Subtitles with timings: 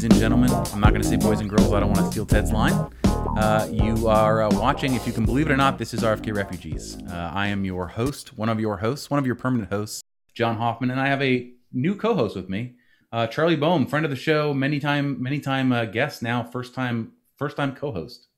[0.00, 0.50] ladies and gentlemen.
[0.72, 1.74] I'm not going to say boys and girls.
[1.74, 2.72] I don't want to steal Ted's line.
[3.04, 6.34] Uh, you are uh, watching, if you can believe it or not, this is RFK
[6.34, 6.96] Refugees.
[7.06, 10.02] Uh, I am your host, one of your hosts, one of your permanent hosts,
[10.32, 12.76] John Hoffman, and I have a new co-host with me,
[13.12, 16.72] uh, Charlie Boehm, friend of the show, many time, many time uh, guest, now first
[16.72, 18.28] time, first time co-host.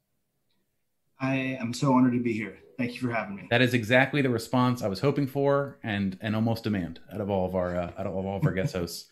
[1.21, 2.59] I am so honored to be here.
[2.77, 3.47] Thank you for having me.
[3.51, 7.31] That is exactly the response I was hoping for, and and almost demand out of
[7.31, 9.07] all of our uh, out of all of our guest hosts.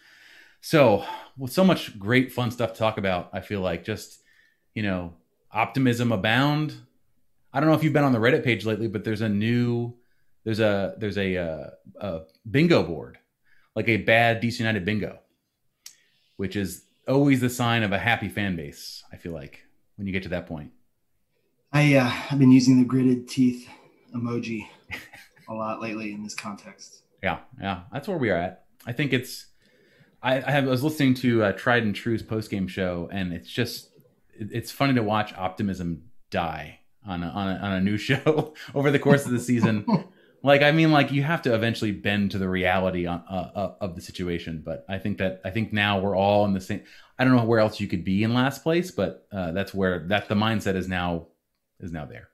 [0.60, 1.04] So,
[1.36, 4.22] with so much great fun stuff to talk about, I feel like just
[4.74, 5.14] you know
[5.52, 6.74] optimism abound.
[7.52, 9.94] I don't know if you've been on the Reddit page lately, but there's a new
[10.44, 12.20] there's a there's a, a, a
[12.50, 13.18] bingo board,
[13.74, 15.18] like a bad DC United bingo,
[16.36, 19.02] which is always the sign of a happy fan base.
[19.12, 19.60] I feel like
[19.96, 20.72] when you get to that point.
[21.72, 23.68] I uh, I've been using the gritted teeth
[24.14, 24.66] emoji
[25.48, 27.02] a lot lately in this context.
[27.22, 28.64] Yeah, yeah, that's where we are at.
[28.86, 29.46] I think it's.
[30.22, 33.32] I, I, have, I was listening to uh, Tried and True's post game show, and
[33.32, 33.90] it's just
[34.34, 38.90] it's funny to watch optimism die on a, on a, on a new show over
[38.90, 39.84] the course of the season.
[40.42, 43.74] like I mean, like you have to eventually bend to the reality on, uh, uh,
[43.80, 44.62] of the situation.
[44.64, 46.82] But I think that I think now we're all in the same.
[47.18, 50.06] I don't know where else you could be in last place, but uh, that's where
[50.08, 51.28] that the mindset is now
[51.80, 52.28] is now there.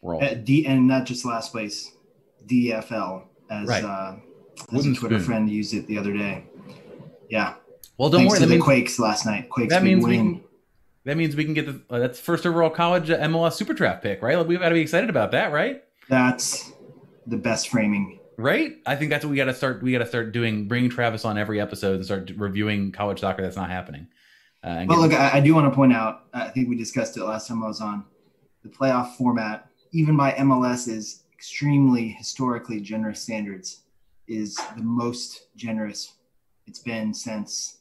[0.00, 1.92] We're all D and not just last place,
[2.46, 3.84] DFL as right.
[3.84, 4.16] uh,
[4.72, 5.20] as a Twitter spoon.
[5.20, 6.44] friend used it the other day.
[7.28, 7.54] Yeah.
[7.96, 8.40] Well, don't Thanks worry.
[8.40, 9.48] To the means, Quakes last night.
[9.50, 9.72] Quakes.
[9.72, 10.10] That means win.
[10.10, 10.44] we can.
[11.04, 14.02] That means we can get the uh, that's first overall college uh, MLS Super Draft
[14.02, 14.36] pick, right?
[14.36, 15.82] Like, we've got to be excited about that, right?
[16.08, 16.72] That's
[17.26, 20.06] the best framing right i think that's what we got to start we got to
[20.06, 24.06] start doing Bring travis on every episode and start reviewing college soccer that's not happening
[24.62, 27.24] uh, well look I, I, do want to point out i think we discussed it
[27.24, 28.04] last time i was on
[28.62, 33.82] the playoff format even by mls's extremely historically generous standards
[34.28, 36.14] is the most generous
[36.68, 37.78] it's been since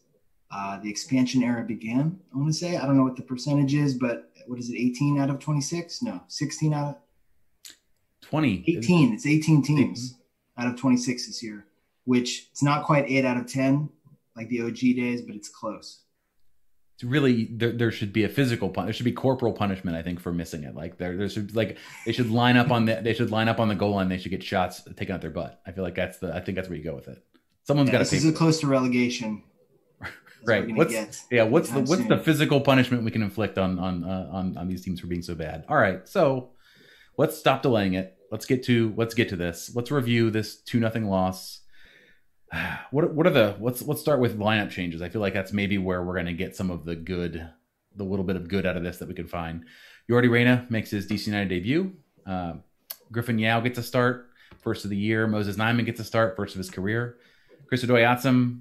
[0.49, 3.73] uh, the expansion era began i want to say i don't know what the percentage
[3.73, 6.95] is but what is it 18 out of 26 no 16 out of
[8.29, 8.63] 20.
[8.67, 9.13] 18.
[9.13, 10.15] It's 18 teams
[10.57, 10.65] 18.
[10.65, 11.65] out of 26 this year,
[12.05, 13.89] which it's not quite eight out of 10
[14.35, 16.01] like the OG days, but it's close.
[16.95, 18.85] It's really there, there should be a physical pun.
[18.85, 20.75] There should be corporal punishment, I think, for missing it.
[20.75, 23.59] Like there, there should like they should line up on the they should line up
[23.59, 24.09] on the goal line.
[24.09, 25.61] They should get shots taken out their butt.
[25.65, 27.23] I feel like that's the I think that's where you go with it.
[27.67, 28.15] Someone's yeah, got to.
[28.15, 29.43] This is close to relegation.
[30.45, 30.73] right.
[30.75, 30.93] What's
[31.29, 31.43] yeah?
[31.43, 32.07] What's the what's soon.
[32.07, 35.21] the physical punishment we can inflict on on uh, on on these teams for being
[35.21, 35.65] so bad?
[35.67, 36.51] All right, so
[37.17, 39.71] let's stop delaying it let's get to let's get to this.
[39.75, 41.61] Let's review this two nothing loss.
[42.91, 45.01] What what are the let's let's start with lineup changes.
[45.01, 47.49] I feel like that's maybe where we're going to get some of the good,
[47.95, 49.65] the little bit of good out of this that we can find.
[50.09, 51.93] Yordy Reyna makes his DC United debut.
[52.25, 52.53] Uh,
[53.11, 54.29] Griffin Yow gets a start,
[54.61, 55.27] first of the year.
[55.27, 57.17] Moses Nyeman gets a start, first of his career.
[57.67, 58.57] Chris Odoi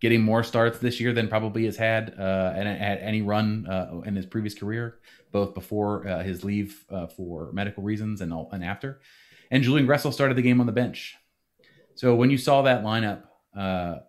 [0.00, 4.00] getting more starts this year than probably has had uh, at, at any run uh,
[4.04, 4.98] in his previous career
[5.32, 9.00] both before uh, his leave uh, for medical reasons and all, and after.
[9.50, 11.16] And Julian Gressel started the game on the bench.
[11.94, 13.22] So when you saw that lineup,
[13.56, 14.00] uh,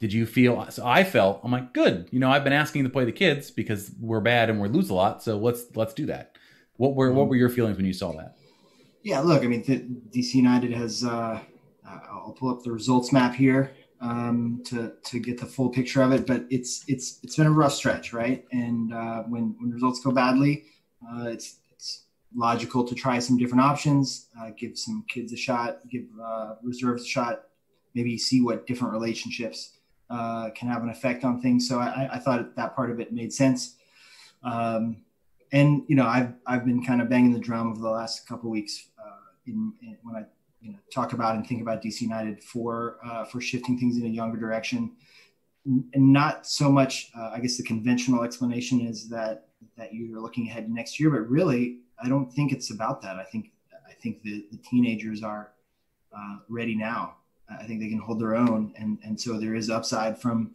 [0.00, 0.70] did you feel?
[0.70, 2.08] So I felt I'm like, good.
[2.10, 4.90] You know, I've been asking to play the kids because we're bad and we lose
[4.90, 5.22] a lot.
[5.22, 6.36] So let's let's do that.
[6.76, 8.36] What were what were your feelings when you saw that?
[9.02, 11.04] Yeah, look, I mean, DC United has.
[11.04, 11.40] Uh,
[12.10, 16.12] I'll pull up the results map here um, to to get the full picture of
[16.12, 16.26] it.
[16.26, 18.44] But it's it's it's been a rough stretch, right?
[18.52, 20.64] And uh, when when results go badly,
[21.08, 22.04] uh, it's it's
[22.34, 27.02] logical to try some different options, uh, give some kids a shot, give uh, reserves
[27.02, 27.44] a shot,
[27.94, 29.78] maybe see what different relationships
[30.10, 31.68] uh, can have an effect on things.
[31.68, 33.76] So I, I thought that part of it made sense.
[34.42, 34.98] Um,
[35.52, 38.50] and you know, I've I've been kind of banging the drum over the last couple
[38.50, 40.26] weeks uh, in, in, when I
[40.60, 44.04] you know talk about and think about DC United for uh, for shifting things in
[44.06, 44.92] a younger direction,
[45.64, 47.10] and not so much.
[47.16, 51.28] Uh, I guess the conventional explanation is that that you're looking ahead next year, but
[51.28, 53.16] really, I don't think it's about that.
[53.16, 53.52] I think
[53.88, 55.52] I think the, the teenagers are
[56.16, 57.16] uh, ready now.
[57.48, 60.54] I think they can hold their own, and and so there is upside from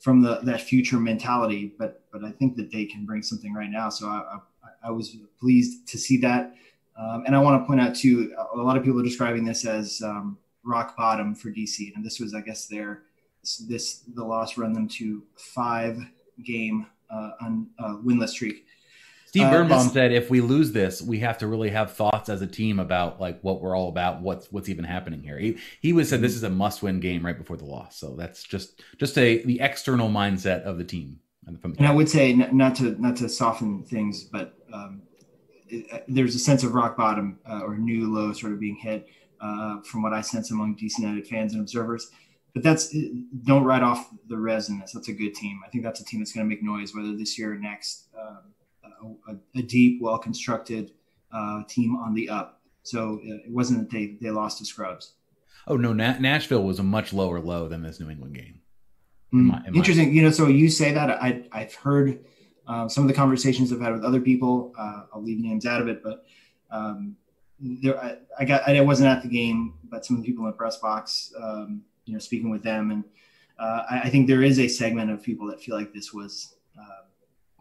[0.00, 1.74] from the that future mentality.
[1.78, 3.88] But but I think that they can bring something right now.
[3.88, 6.54] So I, I, I was pleased to see that.
[7.02, 9.64] Um, and I want to point out too, a lot of people are describing this
[9.64, 13.02] as um, rock bottom for DC, and this was, I guess, their
[13.68, 15.98] this the loss run them to five
[16.44, 18.66] game uh, on uh, winless streak.
[19.26, 22.28] Steve uh, Birnbaum uh, said, "If we lose this, we have to really have thoughts
[22.28, 25.58] as a team about like what we're all about, what's what's even happening here." He
[25.80, 28.82] he was said this is a must-win game right before the loss, so that's just
[28.98, 31.18] just a the external mindset of the team.
[31.46, 35.02] And I would say not to not to soften things, but um,
[36.08, 39.08] there's a sense of rock bottom uh, or new low sort of being hit
[39.40, 42.10] uh, from what I sense among DC United fans and observers.
[42.54, 42.94] but that's
[43.44, 44.92] don't write off the in this.
[44.92, 45.60] That's a good team.
[45.66, 48.08] I think that's a team that's going to make noise whether this year or next.
[48.18, 48.52] Um,
[49.28, 50.92] a, a, deep, well constructed
[51.32, 52.60] uh, team on the up.
[52.82, 55.14] So uh, it wasn't that they they lost to Scrubs.
[55.66, 58.60] Oh no, Na- Nashville was a much lower low than this New England game.
[59.32, 60.08] In my, in Interesting.
[60.08, 60.14] My...
[60.14, 62.24] You know, so you say that I I've heard
[62.66, 64.72] um, some of the conversations I've had with other people.
[64.78, 66.26] Uh, I'll leave names out of it, but
[66.70, 67.16] um,
[67.60, 70.50] there I, I, got I wasn't at the game, but some of the people in
[70.50, 73.04] the press box, um, you know, speaking with them, and
[73.58, 76.56] uh, I, I, think there is a segment of people that feel like this was
[76.78, 77.04] uh,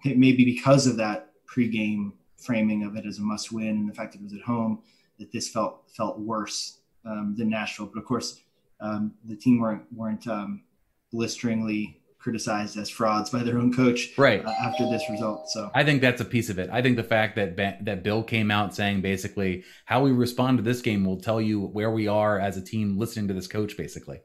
[0.06, 4.13] maybe because of that pregame framing of it as a must win and the fact
[4.13, 4.81] that it was at home
[5.19, 7.86] that this felt felt worse um, than Nashville.
[7.86, 8.42] But of course,
[8.80, 10.63] um, the team weren't weren't um,
[11.12, 15.50] blisteringly criticized as frauds by their own coach right uh, after this result.
[15.50, 16.69] So I think that's a piece of it.
[16.71, 20.63] I think the fact that that Bill came out saying basically how we respond to
[20.63, 23.75] this game will tell you where we are as a team listening to this coach
[23.75, 24.21] basically.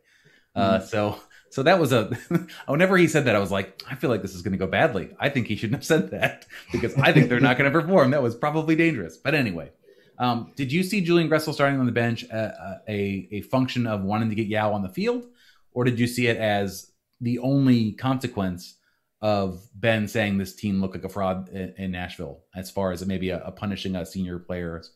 [0.54, 0.82] Uh, mm-hmm.
[0.82, 1.20] Uh, so
[1.50, 2.10] so that was a
[2.66, 4.66] whenever he said that I was like I feel like this is going to go
[4.66, 5.10] badly.
[5.18, 8.10] I think he shouldn't have said that because I think they're not going to perform.
[8.10, 9.16] That was probably dangerous.
[9.16, 9.70] But anyway,
[10.18, 13.86] um, did you see Julian Gressel starting on the bench uh, uh, a a function
[13.86, 15.24] of wanting to get Yow on the field,
[15.72, 18.76] or did you see it as the only consequence
[19.20, 23.04] of Ben saying this team looked like a fraud in, in Nashville, as far as
[23.06, 24.92] maybe a, a punishing a senior player's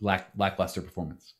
[0.00, 1.34] lack, lackluster performance?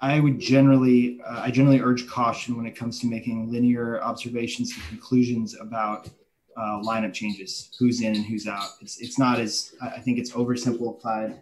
[0.00, 4.72] I would generally, uh, I generally urge caution when it comes to making linear observations
[4.72, 6.08] and conclusions about
[6.56, 8.68] uh, lineup changes, who's in and who's out.
[8.80, 11.38] It's it's not as I think it's oversimplified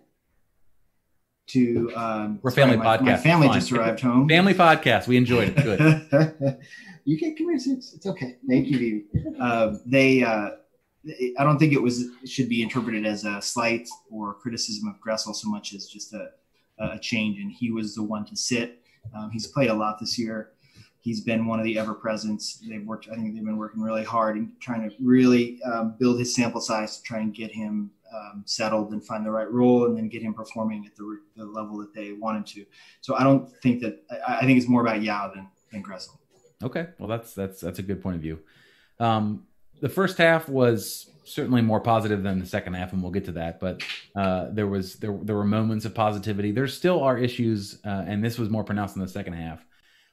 [1.48, 3.04] to um, we're family sorry, podcast.
[3.04, 4.28] My, family just arrived home.
[4.28, 5.06] Family podcast.
[5.06, 6.10] We enjoyed it.
[6.10, 6.58] Good.
[7.06, 7.56] you can come here.
[7.56, 8.36] It's, it's okay.
[8.48, 9.04] Thank you, Vivi.
[9.40, 10.22] Uh, they.
[10.22, 10.50] Uh,
[11.38, 15.34] I don't think it was should be interpreted as a slight or criticism of Gressel
[15.34, 16.30] so much as just a,
[16.80, 17.38] a change.
[17.38, 18.82] And he was the one to sit.
[19.16, 20.50] Um, he's played a lot this year.
[20.98, 22.60] He's been one of the ever presents.
[22.68, 23.08] They've worked.
[23.08, 26.60] I think they've been working really hard and trying to really um, build his sample
[26.60, 30.08] size to try and get him um, settled and find the right role and then
[30.08, 32.64] get him performing at the, the, level that they wanted to.
[33.00, 36.18] So I don't think that I, I think it's more about Yow than than Gressel.
[36.62, 38.40] Okay, well that's that's that's a good point of view.
[38.98, 39.46] Um,
[39.80, 43.32] the first half was certainly more positive than the second half, and we'll get to
[43.32, 43.60] that.
[43.60, 43.82] But
[44.14, 46.52] uh, there was there there were moments of positivity.
[46.52, 49.64] There still are issues, uh, and this was more pronounced in the second half.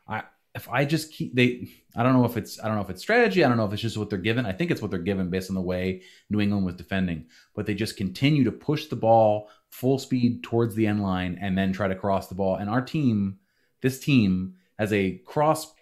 [0.08, 0.24] I
[0.56, 3.02] if I just keep they I don't know if it's I don't know if it's
[3.02, 4.46] strategy, I don't know if it's just what they're given.
[4.46, 7.28] I think it's what they're given based on the way New England was defending.
[7.56, 11.58] But they just continue to push the ball full speed towards the end line and
[11.58, 12.56] then try to cross the ball.
[12.58, 13.40] And our team,
[13.82, 15.74] this team has a cross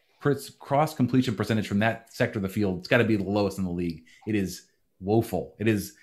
[0.60, 2.80] cross completion percentage from that sector of the field.
[2.80, 4.06] It's got to be the lowest in the league.
[4.28, 4.68] It is
[5.00, 5.56] woeful.
[5.60, 5.96] It is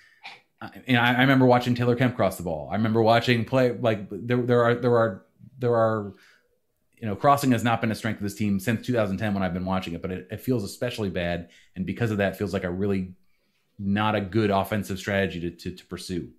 [0.87, 2.69] and I, I remember watching Taylor Kemp cross the ball.
[2.69, 5.25] I remember watching play like there there are there are
[5.57, 6.13] there are
[6.99, 9.53] you know, crossing has not been a strength of this team since 2010 when I've
[9.53, 11.49] been watching it, but it, it, feels especially bad.
[11.75, 13.13] And because of that, feels like a really
[13.77, 16.29] not a good offensive strategy to, to, to pursue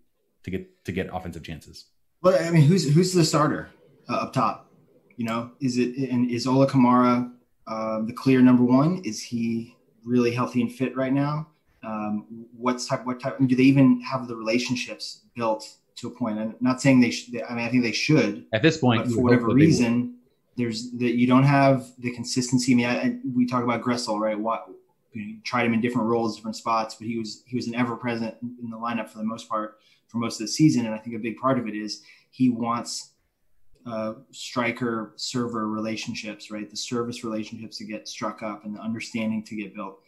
[0.43, 1.87] to get, to get offensive chances.
[2.21, 3.71] Well, I mean, who's, who's the starter
[4.09, 4.71] uh, up top?
[5.17, 7.31] You know, is it, and is Ola Kamara
[7.71, 9.01] uh, the clear number one?
[9.05, 11.49] Is he really healthy and fit right now?
[11.83, 16.39] Um, what's type, what type, do they even have the relationships built to a point?
[16.39, 19.23] I'm not saying they should, I mean, I think they should at this point, for
[19.23, 20.17] whatever reason,
[20.57, 22.73] there's that you don't have the consistency.
[22.73, 24.39] I mean, I, I, we talk about Gressel, right?
[24.39, 24.67] What
[25.13, 27.75] you, know, tried him in different roles, different spots, but he was he was an
[27.75, 30.87] ever present in the lineup for the most part for most of the season.
[30.87, 33.10] And I think a big part of it is he wants
[33.87, 36.69] uh, striker server relationships, right?
[36.69, 40.01] The service relationships to get struck up and the understanding to get built.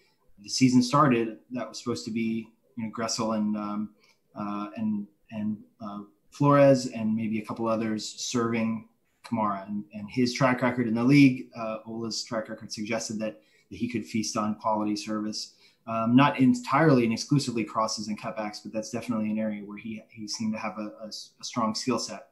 [0.43, 3.91] The season started that was supposed to be you know Gressel and um,
[4.35, 6.01] uh, and and uh,
[6.31, 8.89] Flores and maybe a couple others serving
[9.25, 11.49] Kamara and, and his track record in the league.
[11.57, 15.55] Uh, Ola's track record suggested that, that he could feast on quality service.
[15.87, 20.03] Um, not entirely and exclusively crosses and cutbacks, but that's definitely an area where he,
[20.11, 22.29] he seemed to have a, a, a strong skill set.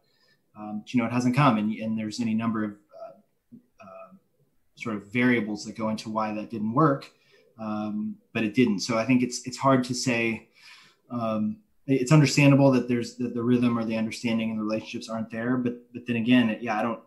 [0.59, 4.15] Um, you know, it hasn't come, and, and there's any number of uh, uh,
[4.75, 7.11] sort of variables that go into why that didn't work,
[7.59, 8.81] um, but it didn't.
[8.81, 10.49] So I think it's it's hard to say.
[11.11, 15.31] Um, it's understandable that there's that the rhythm or the understanding and the relationships aren't
[15.31, 15.57] there.
[15.57, 17.01] But but then again, yeah, I don't.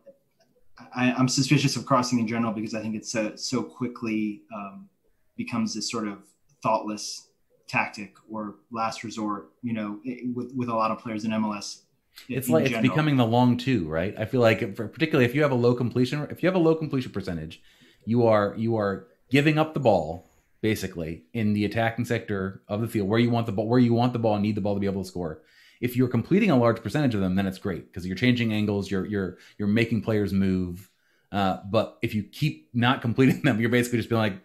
[0.95, 4.89] I, am suspicious of crossing in general because I think it's so, so quickly um,
[5.37, 6.23] becomes this sort of
[6.63, 7.29] thoughtless
[7.67, 9.51] tactic or last resort.
[9.61, 9.99] You know,
[10.33, 11.82] with with a lot of players in MLS.
[12.29, 12.83] It's like general.
[12.83, 14.13] it's becoming the long two, right?
[14.17, 16.75] I feel like, particularly if you have a low completion, if you have a low
[16.75, 17.61] completion percentage,
[18.05, 20.29] you are you are giving up the ball
[20.61, 23.93] basically in the attacking sector of the field where you want the ball where you
[23.93, 25.41] want the ball and need the ball to be able to score
[25.81, 28.89] if you're completing a large percentage of them then it's great because you're changing angles
[28.89, 30.89] you're you're you're making players move
[31.33, 34.37] Uh, but if you keep not completing them, you're basically just being like,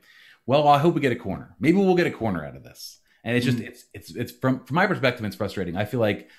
[0.47, 1.55] well, I hope we get a corner.
[1.61, 2.99] Maybe we'll get a corner out of this.
[3.23, 3.69] And it's just, mm-hmm.
[3.69, 5.77] it's, it's, it's from, from my perspective, it's frustrating.
[5.77, 6.31] I feel like,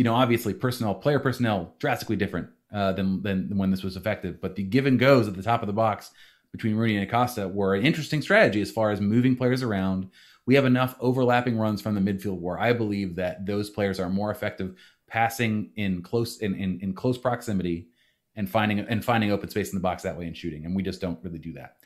[0.00, 4.40] you know, obviously personnel, player personnel, drastically different uh, than, than when this was effective.
[4.40, 6.10] But the give and goes at the top of the box
[6.52, 10.08] between Rooney and Acosta were an interesting strategy as far as moving players around.
[10.46, 14.08] We have enough overlapping runs from the midfield where I believe that those players are
[14.08, 14.74] more effective
[15.06, 17.88] passing in close in, in, in close proximity
[18.36, 20.64] and finding and finding open space in the box that way and shooting.
[20.64, 21.76] And we just don't really do that.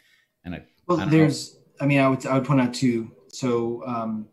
[0.44, 1.60] And I well, I there's know.
[1.80, 3.10] I mean I would I would point out too.
[3.32, 4.28] So um,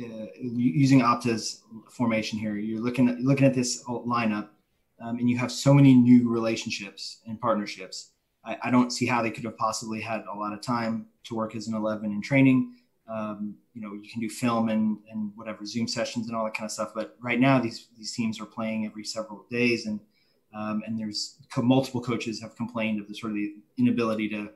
[0.00, 4.48] uh, using Opta's formation here, you're looking at looking at this lineup,
[5.00, 8.10] um, and you have so many new relationships and partnerships.
[8.44, 11.34] I, I, don't see how they could have possibly had a lot of time to
[11.34, 12.74] work as an 11 in training.
[13.08, 16.54] Um, you know, you can do film and, and whatever Zoom sessions and all that
[16.54, 16.92] kind of stuff.
[16.94, 19.98] But right now, these these teams are playing every several days, and
[20.54, 24.50] um, and there's co- multiple coaches have complained of the sort of the inability to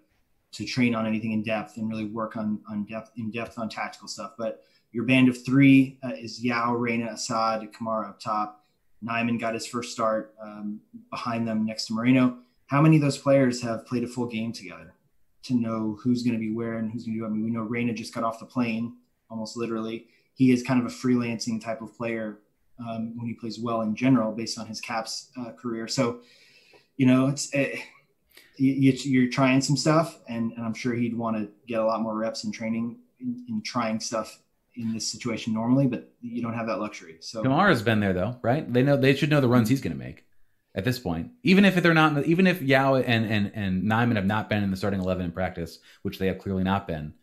[0.52, 3.68] to train on anything in depth and really work on on depth in depth on
[3.68, 4.32] tactical stuff.
[4.38, 8.64] But your band of three uh, is Yow, Reyna, Asad, Kamara up top.
[9.04, 10.80] Nyeman got his first start um,
[11.10, 12.38] behind them next to Moreno.
[12.66, 14.94] How many of those players have played a full game together
[15.44, 17.26] to know who's going to be where and who's going to do?
[17.26, 18.94] I mean, we know Reyna just got off the plane,
[19.30, 20.06] almost literally.
[20.34, 22.38] He is kind of a freelancing type of player
[22.78, 25.88] um, when he plays well in general, based on his caps uh, career.
[25.88, 26.20] So,
[26.96, 27.52] you know, it's.
[27.52, 27.80] It, eh,
[28.58, 32.02] you, are trying some stuff, and, and, I'm sure he'd want to get a lot
[32.02, 34.41] more reps in training in, in trying stuff
[34.74, 37.16] in this situation normally, but you don't have that luxury.
[37.20, 38.70] So Kamara's been there though, right?
[38.70, 40.24] They know they should know the runs he's going to make
[40.74, 41.32] at this point.
[41.42, 44.70] Even if they're not, even if Yow and and and Nyeman have not been in
[44.70, 47.14] the starting eleven in practice, which they have clearly not been,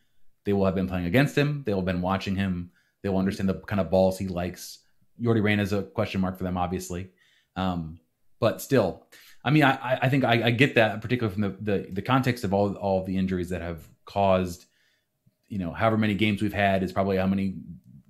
[0.46, 1.63] they will have been playing against him.
[1.65, 2.72] They will have been watching him.
[3.01, 4.79] They will understand the kind of balls he likes.
[5.22, 7.10] Yordy Reyna is a question mark for them, obviously,
[7.56, 8.00] um,
[8.39, 9.06] but still.
[9.44, 12.44] I mean, I, I think I, I get that, particularly from the, the, the context
[12.44, 14.65] of all all the injuries that have caused
[15.50, 17.56] you know, however many games we've had is probably how many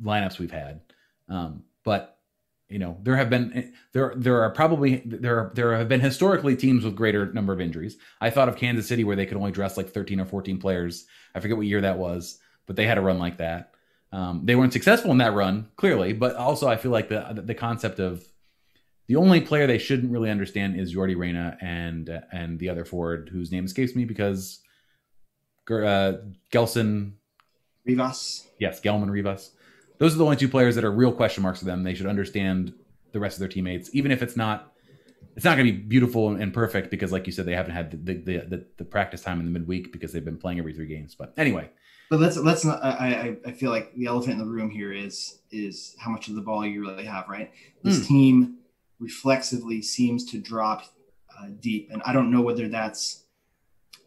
[0.04, 0.82] lineups we've had.
[1.28, 2.18] Um, but
[2.70, 6.84] you know, there have been there there are probably there there have been historically teams
[6.84, 7.98] with greater number of injuries.
[8.22, 11.08] I thought of Kansas City where they could only dress like 13 or 14 players.
[11.34, 13.74] I forget what year that was, but they had a run like that.
[14.12, 17.56] Um, they weren't successful in that run, clearly, but also I feel like the the
[17.56, 18.24] concept of
[19.08, 23.30] the only player they shouldn't really understand is Yordy Reyna and and the other forward
[23.34, 24.62] whose name escapes me because
[25.68, 26.14] uh,
[26.52, 27.14] Gelson
[27.90, 28.48] Rivas.
[28.60, 29.52] Yes, Gelmin Rivas.
[29.98, 31.84] Those are the only two players that are real question marks for them.
[31.84, 32.74] They should understand
[33.12, 34.74] the rest of their teammates, even if it's not
[35.36, 38.06] it's not going to be beautiful and perfect because, like you said, they haven't had
[38.06, 40.88] the the, the, the practice time in the midweek because they've been playing every three
[40.88, 41.16] games.
[41.16, 41.70] But anyway,
[42.10, 42.84] but let's let's not.
[42.84, 46.36] I I feel like the elephant in the room here is is how much of
[46.36, 47.28] the ball you really have.
[47.28, 47.52] Right,
[47.84, 48.08] this mm.
[48.08, 48.58] team
[49.00, 50.84] reflexively seems to drop
[51.40, 53.24] uh, deep, and I don't know whether that's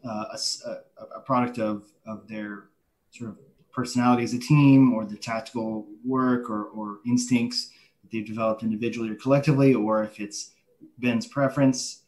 [0.05, 0.37] uh,
[0.67, 0.77] a,
[1.17, 2.65] a, product of of their
[3.11, 3.39] sort of
[3.73, 7.71] personality as a team or the tactical work or, or instincts
[8.02, 10.50] that they've developed individually or collectively, or if it's
[10.99, 12.02] Ben's preference,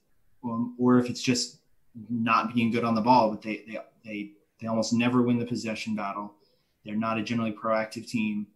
[0.44, 1.59] um, or if it's just
[2.11, 4.30] not being good on the ball, but they, they, they,
[4.61, 6.35] they almost never win the possession battle.
[6.85, 8.47] They're not a generally proactive team.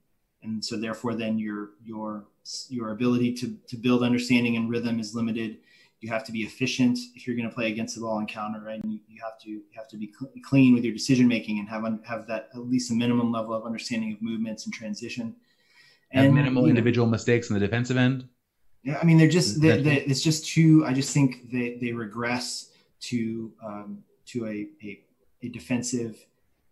[0.43, 2.27] And so therefore then your, your,
[2.69, 5.59] your ability to, to build understanding and rhythm is limited
[6.01, 8.61] you have to be efficient if you're going to play against the ball and counter,
[8.61, 8.83] right?
[8.83, 11.59] And you, you have to you have to be cl- clean with your decision making
[11.59, 14.75] and have un- have that at least a minimum level of understanding of movements and
[14.75, 15.35] transition.
[16.13, 18.29] And have minimal know, individual mistakes in the defensive end.
[18.85, 20.85] Yeah, I mean they're just they, they, it's just too.
[20.87, 25.01] I just think they they regress to um, to a, a
[25.43, 26.25] a defensive.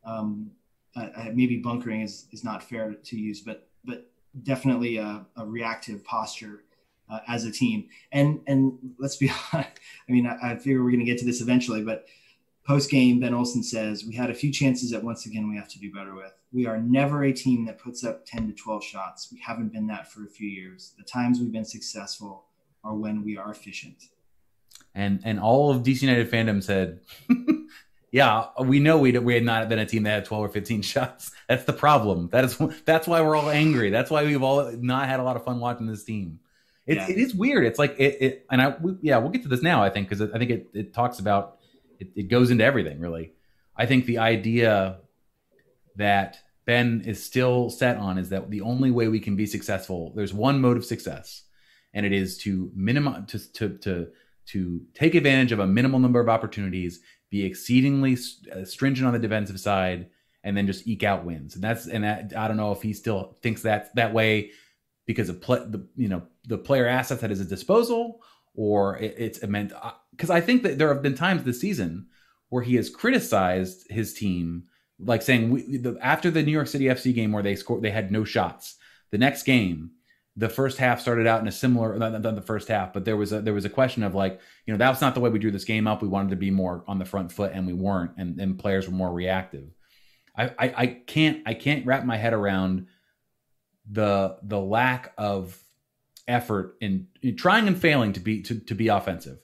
[0.04, 0.52] Um,
[0.94, 4.08] uh, maybe bunkering is is not fair to use, but but
[4.44, 6.62] definitely a, a reactive posture
[7.08, 7.88] uh, as a team.
[8.12, 9.70] And and let's be honest,
[10.08, 12.06] I mean, I, I figure we're going to get to this eventually, but
[12.66, 15.68] post game, Ben Olsen says we had a few chances that once again we have
[15.68, 16.32] to do better with.
[16.52, 19.28] We are never a team that puts up 10 to 12 shots.
[19.32, 20.94] We haven't been that for a few years.
[20.98, 22.44] The times we've been successful
[22.82, 24.04] are when we are efficient.
[24.94, 27.00] And and all of DC United fandom said,
[28.10, 30.82] yeah, we know we we had not been a team that had 12 or 15
[30.92, 31.32] shots.
[31.48, 32.28] That's the problem.
[32.32, 33.90] That is that's why we're all angry.
[33.90, 36.40] That's why we've all not had a lot of fun watching this team.
[36.86, 37.10] It, yeah.
[37.10, 37.64] it is weird.
[37.64, 40.08] It's like it, it and I we, yeah we'll get to this now I think
[40.08, 41.58] because I think it, it talks about
[41.98, 43.32] it, it goes into everything really.
[43.76, 44.98] I think the idea
[45.96, 50.12] that Ben is still set on is that the only way we can be successful
[50.14, 51.42] there's one mode of success
[51.94, 54.08] and it is to minimize to to to
[54.46, 57.00] to take advantage of a minimal number of opportunities,
[57.30, 58.16] be exceedingly
[58.54, 60.08] uh, stringent on the defensive side,
[60.44, 61.54] and then just eke out wins.
[61.54, 64.50] And that's and that, I don't know if he still thinks that that way
[65.06, 68.20] because of the you know the player assets at his disposal,
[68.54, 69.72] or it, it's meant.
[69.72, 72.06] Uh, because I think that there have been times this season
[72.48, 74.64] where he has criticized his team,
[74.98, 77.90] like saying we, the, after the New York City FC game where they scored, they
[77.90, 78.76] had no shots.
[79.10, 79.90] The next game,
[80.36, 83.16] the first half started out in a similar not, not the first half, but there
[83.16, 85.38] was a there was a question of like, you know, that's not the way we
[85.38, 86.02] drew this game up.
[86.02, 88.88] We wanted to be more on the front foot, and we weren't, and, and players
[88.88, 89.68] were more reactive.
[90.36, 92.86] I, I, I can't I can't wrap my head around
[93.90, 95.62] the the lack of
[96.28, 99.38] effort in, in trying and failing to be to, to be offensive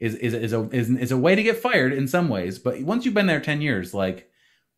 [0.00, 2.58] is is is a is, is a way to get fired in some ways.
[2.58, 4.28] But once you've been there ten years, like,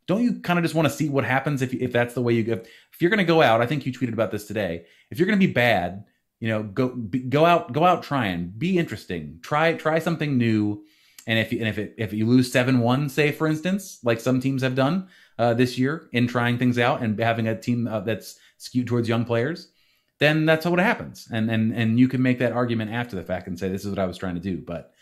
[0.07, 2.35] don't you kind of just want to see what happens if if that's the way
[2.35, 2.53] you go?
[2.53, 4.85] If you're going to go out, I think you tweeted about this today.
[5.11, 6.05] If you're going to be bad,
[6.41, 10.85] you know, go be, go out go out trying, be interesting, try try something new.
[11.29, 14.21] And if you, and if it, if you lose seven one, say for instance, like
[14.21, 15.09] some teams have done
[15.39, 19.09] uh, this year in trying things out and having a team uh, that's skewed towards
[19.09, 19.71] young players,
[20.19, 21.29] then that's what happens.
[21.31, 23.91] And and and you can make that argument after the fact and say this is
[23.91, 24.59] what I was trying to do.
[24.59, 24.93] But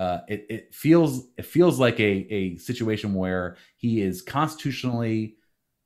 [0.00, 5.36] uh, it, it feels it feels like a, a situation where he is constitutionally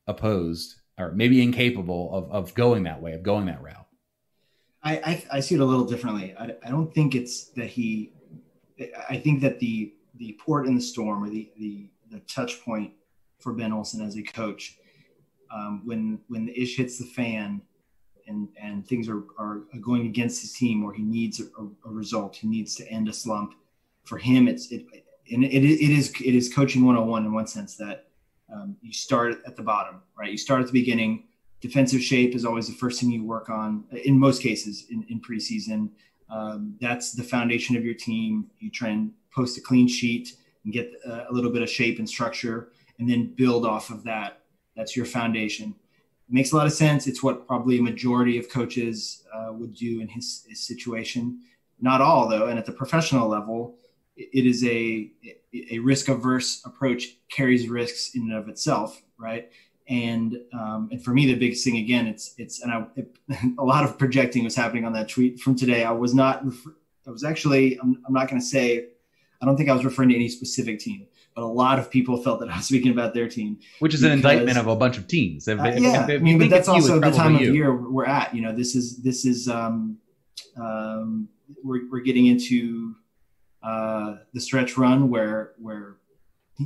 [0.06, 3.88] opposed or maybe incapable of, of going that way of going that route
[4.84, 8.12] I, I, I see it a little differently I, I don't think it's that he
[9.08, 12.92] i think that the the port in the storm or the the, the touch point
[13.40, 14.78] for ben olsen as a coach
[15.54, 17.62] um, when when the ish hits the fan
[18.26, 22.36] and and things are, are going against his team or he needs a, a result
[22.36, 23.54] he needs to end a slump
[24.04, 24.86] for him, it's it,
[25.30, 28.08] and it, it is it is coaching 101 in one sense that
[28.52, 30.30] um, you start at the bottom, right?
[30.30, 31.24] You start at the beginning.
[31.60, 35.20] Defensive shape is always the first thing you work on in most cases in, in
[35.20, 35.88] preseason.
[36.30, 38.50] Um, that's the foundation of your team.
[38.58, 42.08] You try and post a clean sheet and get a little bit of shape and
[42.08, 42.68] structure,
[42.98, 44.42] and then build off of that.
[44.76, 45.74] That's your foundation.
[46.28, 47.06] It makes a lot of sense.
[47.06, 51.40] It's what probably a majority of coaches uh, would do in his, his situation.
[51.80, 52.46] Not all, though.
[52.46, 53.76] And at the professional level,
[54.16, 55.10] it is a
[55.70, 59.50] a risk averse approach carries risks in and of itself, right?
[59.88, 63.16] And um, and for me, the biggest thing again, it's it's and I, it,
[63.58, 65.84] a lot of projecting was happening on that tweet from today.
[65.84, 66.44] I was not,
[67.06, 68.88] I was actually, I'm, I'm not going to say,
[69.44, 72.16] I don't think I was referring to any specific team, but a lot of people
[72.22, 74.74] felt that I was speaking about their team, which is because, an indictment of a
[74.74, 75.46] bunch of teams.
[75.46, 77.50] If, uh, if, yeah, if, I mean, but that's also the time you.
[77.50, 78.34] of year we're at.
[78.34, 79.98] You know, this is this is um,
[80.56, 81.28] um,
[81.62, 82.94] we're we're getting into
[83.62, 85.96] uh, the stretch run where where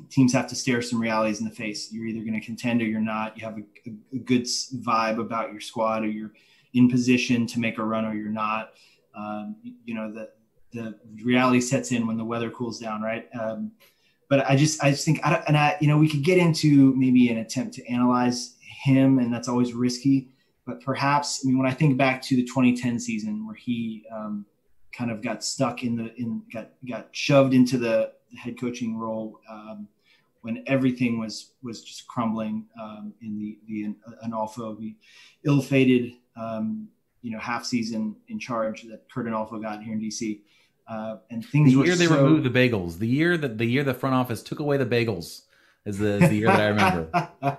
[0.09, 1.91] teams have to stare some realities in the face.
[1.91, 3.37] You're either going to contend or you're not.
[3.37, 6.33] You have a, a, a, good vibe about your squad, or you're
[6.75, 8.75] in position to make a run, or you're not.
[9.17, 10.31] Um, you know the
[10.73, 13.29] the reality sets in when the weather cools down, right?
[13.39, 13.73] Um,
[14.29, 16.95] but I just I just think I and I you know we could get into
[16.95, 20.29] maybe an attempt to analyze him, and that's always risky.
[20.67, 24.45] But perhaps I mean when I think back to the 2010 season where he um,
[24.93, 29.41] kind of got stuck in the in got got shoved into the, head coaching role
[29.51, 29.89] um,
[30.43, 34.95] when everything was was just crumbling um, in the the Onalfo the
[35.47, 36.87] ill-fated um,
[37.23, 40.41] you know half season in charge that Curt Onalfo got here in DC.
[40.89, 42.25] Uh, and things the year they so...
[42.25, 45.43] removed the bagels, the year that the year the front office took away the bagels
[45.85, 47.29] is the, is the year that I remember.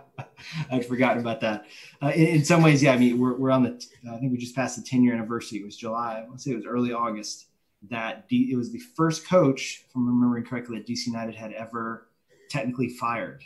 [0.71, 1.65] I'd forgotten about that.
[2.01, 2.93] Uh, in, in, some ways, yeah.
[2.93, 3.85] I mean, we're, we're on the.
[4.09, 5.59] I think we just passed the 10 year anniversary.
[5.59, 6.25] It was July.
[6.29, 7.47] Let's say it was early August.
[7.89, 11.53] That D, it was the first coach, if I'm remembering correctly, that DC United had
[11.53, 12.09] ever
[12.49, 13.43] technically fired.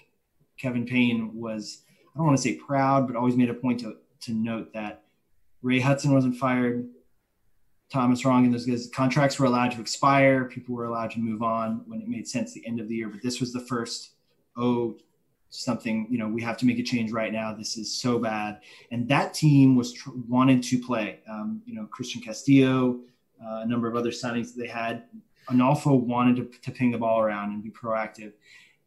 [0.57, 1.81] Kevin Payne was.
[2.13, 5.03] I don't want to say proud, but always made a point to to note that
[5.61, 6.87] Ray Hudson wasn't fired.
[7.91, 10.45] Thomas Rongen and those contracts were allowed to expire.
[10.45, 13.07] People were allowed to move on when it made sense the end of the year.
[13.07, 14.11] But this was the first,
[14.57, 14.97] oh,
[15.49, 17.53] something you know we have to make a change right now.
[17.53, 18.61] This is so bad.
[18.91, 21.19] And that team was tr- wanted to play.
[21.29, 22.99] Um, you know christian castillo
[23.43, 25.03] uh, a number of other signings that they had.
[25.49, 28.33] Onalfo wanted to, to ping the ball around and be proactive.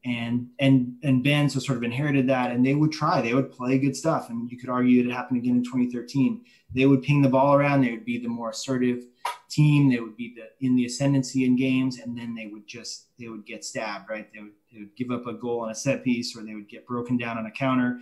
[0.04, 3.50] And and and Ben so sort of inherited that, and they would try, they would
[3.50, 6.44] play good stuff, and you could argue that it happened again in 2013.
[6.76, 9.06] They would ping the ball around, they would be the more assertive
[9.48, 13.06] team, they would be the in the ascendancy in games, and then they would just
[13.18, 14.30] they would get stabbed, right?
[14.32, 16.68] They would, they would give up a goal on a set piece, or they would
[16.68, 18.00] get broken down on a counter,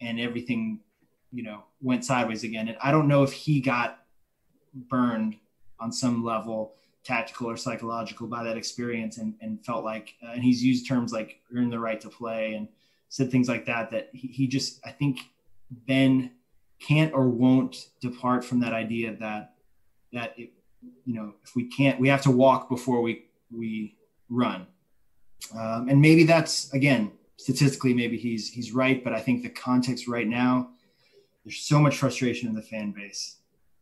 [0.00, 0.80] and everything,
[1.32, 2.66] you know, went sideways again.
[2.66, 4.00] And I don't know if he got
[4.74, 5.36] burned
[5.78, 10.42] on some level tactical or psychological by that experience and, and felt like uh, and
[10.42, 12.66] he's used terms like earn the right to play and
[13.08, 15.20] said things like that that he, he just i think
[15.70, 16.32] ben
[16.80, 19.54] can't or won't depart from that idea that
[20.12, 20.52] that it,
[21.04, 23.96] you know if we can't we have to walk before we we
[24.28, 24.66] run
[25.58, 30.08] um, and maybe that's again statistically maybe he's he's right but i think the context
[30.08, 30.70] right now
[31.44, 33.36] there's so much frustration in the fan base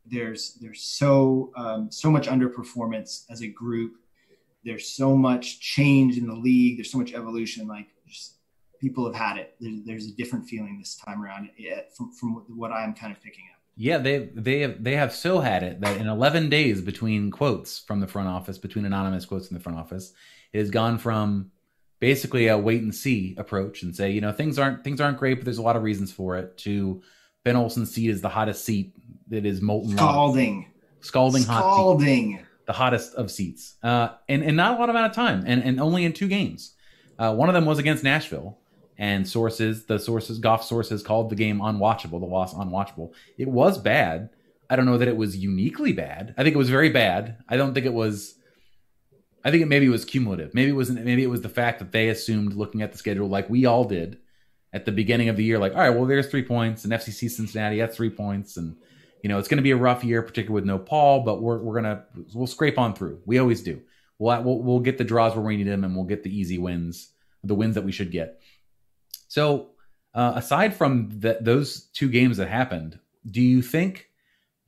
[0.07, 3.97] there's there's so um, so much underperformance as a group
[4.65, 6.79] there's so much change in the league.
[6.79, 7.69] There's so much evolution.
[7.69, 8.35] Like just,
[8.85, 9.55] people have had it.
[9.61, 11.49] There's, there's, a different feeling this time around
[11.97, 13.61] from, from what I'm kind of picking up.
[13.77, 17.81] Yeah, they they have they have so had it that in 11 days between quotes
[17.81, 20.13] from the front office, between anonymous quotes in the front office,
[20.53, 21.51] it has gone from
[21.99, 25.35] basically a wait and see approach and say, you know, things aren't things aren't great,
[25.37, 26.57] but there's a lot of reasons for it.
[26.59, 27.03] To
[27.43, 28.95] Ben Olsen's seat is the hottest seat
[29.29, 30.71] that is molten scalding,
[31.01, 35.17] scalding, hot, scalding, the hottest of seats, uh, and and not a lot amount of
[35.17, 36.75] time, and and only in two games.
[37.19, 38.59] Uh, one of them was against Nashville,
[38.99, 43.13] and sources, the sources, Goff sources called the game unwatchable, the loss unwatchable.
[43.39, 44.31] It was bad.
[44.71, 46.35] I don't know that it was uniquely bad.
[46.39, 47.39] I think it was very bad.
[47.49, 48.37] I don't think it was
[49.45, 50.55] I think it maybe was cumulative.
[50.55, 53.29] Maybe it was maybe it was the fact that they assumed looking at the schedule
[53.29, 54.19] like we all did
[54.73, 57.31] at the beginning of the year, like, all right, well, there's three points, and FCC
[57.31, 58.77] Cincinnati, that's three points, and
[59.23, 61.59] you know it's going to be a rough year, particularly with no Paul, but we're
[61.59, 62.05] we're gonna
[62.35, 63.21] we'll scrape on through.
[63.27, 63.83] We always do.
[64.19, 66.59] We'll we'll, we'll get the draws where we need them, and we'll get the easy
[66.59, 67.11] wins,
[67.43, 68.41] the wins that we should get.
[69.35, 69.71] So
[70.15, 74.07] uh, aside from the, those two games that happened, do you think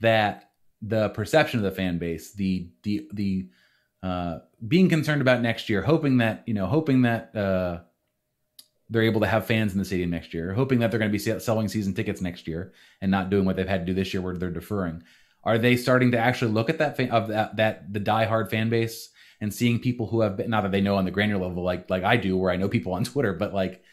[0.01, 0.51] that
[0.83, 3.49] the perception of the fan base, the the the
[4.03, 7.79] uh, being concerned about next year, hoping that you know, hoping that uh,
[8.91, 11.17] they're able to have fans in the stadium next year, hoping that they're going to
[11.17, 14.13] be selling season tickets next year and not doing what they've had to do this
[14.13, 15.05] year, where they're deferring.
[15.45, 18.69] Are they starting to actually look at that fan, of that that the diehard fan
[18.69, 21.63] base and seeing people who have been not that they know on the granular level
[21.63, 23.85] like like I do, where I know people on Twitter, but like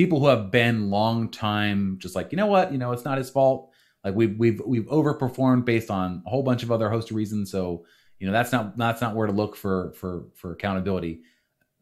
[0.00, 3.18] people who have been long time, just like you know what, you know, it's not
[3.18, 3.70] his fault.
[4.04, 7.50] Like we've we've we've overperformed based on a whole bunch of other host of reasons,
[7.50, 7.84] so
[8.20, 11.22] you know that's not that's not where to look for for for accountability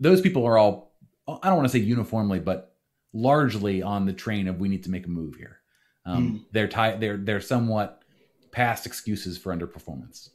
[0.00, 0.94] those people are all
[1.42, 2.76] i don't want to say uniformly but
[3.12, 5.58] largely on the train of we need to make a move here
[6.06, 6.44] um, mm.
[6.52, 8.02] they're tied they're they're somewhat
[8.52, 10.30] past excuses for underperformance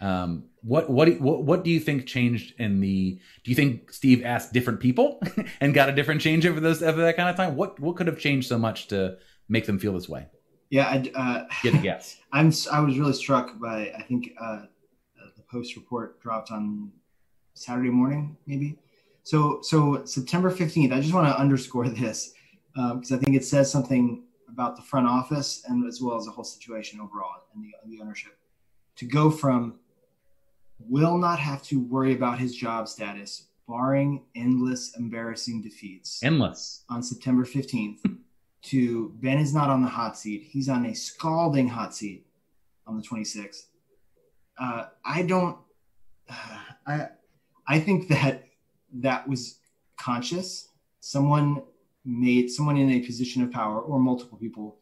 [0.00, 4.24] um, what what what what do you think changed in the do you think steve
[4.24, 5.20] asked different people
[5.60, 8.06] and got a different change over those over that kind of time what what could
[8.06, 9.16] have changed so much to
[9.48, 10.26] make them feel this way
[10.70, 14.62] yeah I, uh, get a guess i'm i was really struck by i think uh,
[15.36, 16.90] the post report dropped on
[17.56, 18.78] Saturday morning, maybe.
[19.24, 22.32] So, so September 15th, I just want to underscore this
[22.74, 26.26] because um, I think it says something about the front office and as well as
[26.26, 28.38] the whole situation overall and the, the ownership.
[28.96, 29.80] To go from
[30.78, 36.22] will not have to worry about his job status, barring endless embarrassing defeats.
[36.22, 36.84] Endless.
[36.88, 37.98] On September 15th,
[38.62, 40.48] to Ben is not on the hot seat.
[40.50, 42.26] He's on a scalding hot seat
[42.86, 43.66] on the 26th
[44.58, 45.58] uh, I don't.
[46.28, 47.08] Uh, I
[47.68, 48.44] I think that
[48.94, 49.58] that was
[49.96, 50.68] conscious.
[51.00, 51.62] Someone
[52.04, 54.78] made someone in a position of power, or multiple people,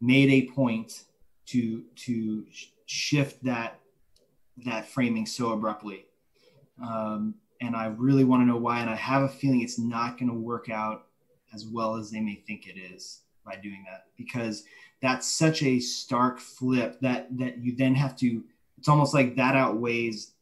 [0.00, 1.04] made a point
[1.46, 2.44] to to
[2.86, 3.80] shift that
[4.64, 6.06] that framing so abruptly.
[6.82, 8.80] Um, and I really want to know why.
[8.80, 11.06] And I have a feeling it's not going to work out
[11.54, 14.64] as well as they may think it is by doing that, because
[15.00, 18.42] that's such a stark flip that that you then have to
[18.78, 20.32] it's almost like that outweighs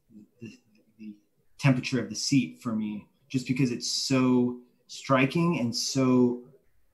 [0.40, 0.58] the,
[0.98, 1.14] the
[1.58, 6.42] temperature of the seat for me, just because it's so striking and so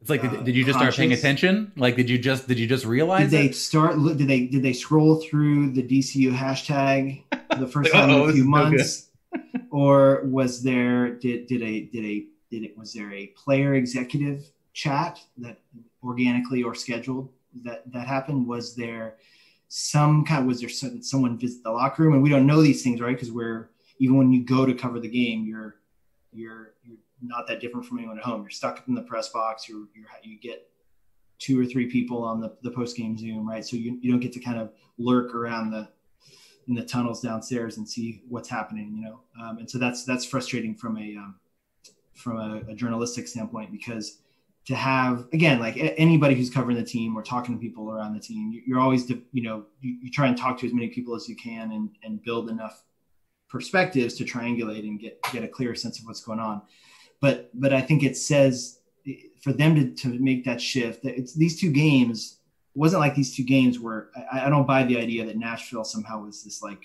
[0.01, 0.95] it's like, did, did you just conscious.
[0.95, 1.73] start paying attention?
[1.77, 3.31] Like, did you just did you just realize?
[3.31, 3.55] Did they it?
[3.55, 3.97] start?
[4.03, 7.23] Did they did they scroll through the DCU hashtag
[7.59, 9.09] the first time in a oh, few months,
[9.71, 14.45] or was there did did a did a did it was there a player executive
[14.73, 15.59] chat that
[16.03, 17.31] organically or scheduled
[17.63, 18.47] that that happened?
[18.47, 19.17] Was there
[19.69, 22.61] some kind of was there some, someone visit the locker room and we don't know
[22.61, 25.77] these things right because we're even when you go to cover the game you're
[26.33, 28.43] you're you're not that different from anyone at home.
[28.43, 29.69] You're stuck in the press box.
[29.69, 30.71] You're, you're you get
[31.39, 33.65] two or three people on the, the post game zoom right?
[33.65, 35.89] So you, you don't get to kind of lurk around the
[36.69, 39.21] in the tunnels downstairs and see what's happening you know?
[39.43, 41.37] Um, and so that's that's frustrating from a um,
[42.15, 44.19] from a, a journalistic standpoint because
[44.67, 48.21] to have again like anybody who's covering the team or talking to people around the
[48.21, 51.29] team you're always you know you, you, try and talk to as many people as
[51.29, 52.83] you can and, and build enough
[53.49, 56.61] perspectives to triangulate and get get a clear sense of what's going on
[57.21, 58.81] but but i think it says
[59.41, 62.39] for them to, to make that shift it's these two games
[62.75, 66.25] wasn't like these two games where I, I don't buy the idea that nashville somehow
[66.25, 66.83] was this like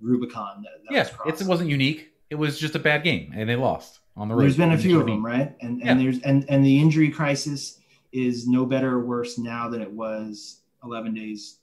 [0.00, 3.48] rubicon that, that yeah was it wasn't unique it was just a bad game and
[3.48, 4.42] they lost on the road.
[4.42, 5.54] There's been a few of them, right?
[5.60, 6.04] And and yeah.
[6.04, 7.80] there's and and the injury crisis
[8.12, 11.58] is no better or worse now than it was 11 days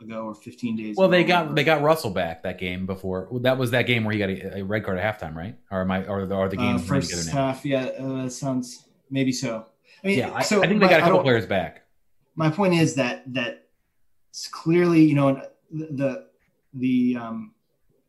[0.00, 0.96] ago or 15 days.
[0.96, 3.28] Well, they got they got Russell back that game before.
[3.40, 5.56] That was that game where he got a, a red card at halftime, right?
[5.70, 7.64] Or am I or, or the game uh, first half?
[7.64, 9.66] Yeah, uh, sounds maybe so.
[10.02, 11.82] I mean, yeah, so I, I think they got a couple players back.
[12.34, 13.68] My point is that that
[14.30, 16.26] it's clearly, you know, the
[16.74, 17.52] the um,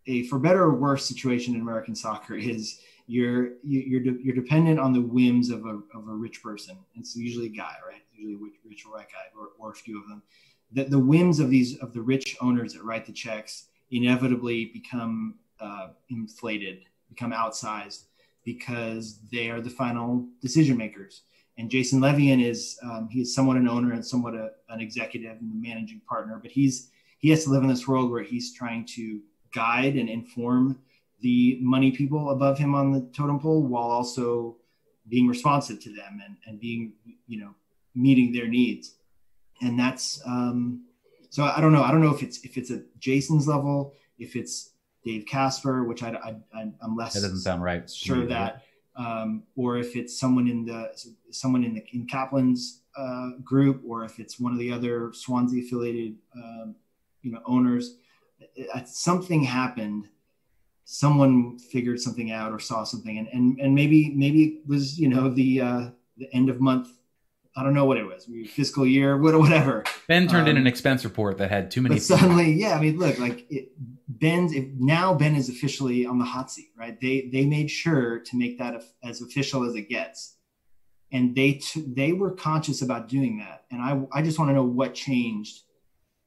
[0.05, 4.79] a for better or worse situation in American soccer is you're you're de- you're dependent
[4.79, 6.77] on the whims of a, of a rich person.
[6.95, 8.01] It's usually a guy, right?
[8.11, 10.21] It's usually a rich or white guy, or, or a few of them.
[10.71, 15.35] The, the whims of these of the rich owners that write the checks inevitably become
[15.59, 18.05] uh, inflated, become outsized
[18.43, 21.23] because they are the final decision makers.
[21.57, 25.37] And Jason Levien is um, he is somewhat an owner and somewhat a, an executive
[25.39, 28.53] and the managing partner, but he's he has to live in this world where he's
[28.53, 29.21] trying to
[29.53, 30.79] guide and inform
[31.21, 34.55] the money people above him on the totem pole while also
[35.09, 36.93] being responsive to them and, and being
[37.27, 37.53] you know
[37.95, 38.96] meeting their needs
[39.61, 40.85] and that's um,
[41.29, 41.83] so i don't know.
[41.83, 44.71] I don't know if it's if it's at jason's level if it's
[45.05, 46.09] dave kasper which i,
[46.53, 47.89] I i'm less that doesn't sound right.
[47.89, 48.63] sure of that.
[48.95, 50.91] Um, or if it's someone in the
[51.29, 55.61] someone in the in kaplan's uh, group or if it's one of the other swansea
[55.61, 56.75] affiliated um,
[57.27, 57.95] you know owners.
[58.85, 60.07] Something happened.
[60.85, 63.17] Someone figured something out or saw something.
[63.17, 66.89] And and, and maybe maybe it was you know the uh the end of month
[67.57, 69.83] I don't know what it was, fiscal year, whatever.
[70.07, 71.95] Ben turned um, in an expense report that had too many.
[71.95, 73.71] But suddenly, yeah, I mean, look, like it,
[74.07, 76.99] Ben's if, now Ben is officially on the hot seat, right?
[77.01, 80.37] They they made sure to make that as official as it gets,
[81.11, 83.65] and they t- they were conscious about doing that.
[83.71, 85.63] And I I just want to know what changed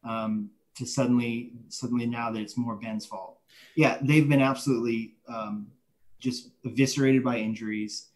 [0.05, 3.41] um, to suddenly suddenly now that it's more Ben's fault
[3.75, 5.69] yeah, they've been absolutely um,
[6.19, 8.09] just eviscerated by injuries.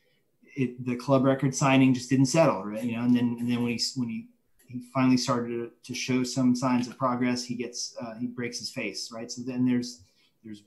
[0.57, 2.83] It, the club record signing just didn't settle, right?
[2.83, 4.29] You know, and then and then when he when he
[4.69, 8.59] he finally started to, to show some signs of progress, he gets uh, he breaks
[8.59, 9.31] his face, right?
[9.31, 10.03] So then there's
[10.45, 10.63] there's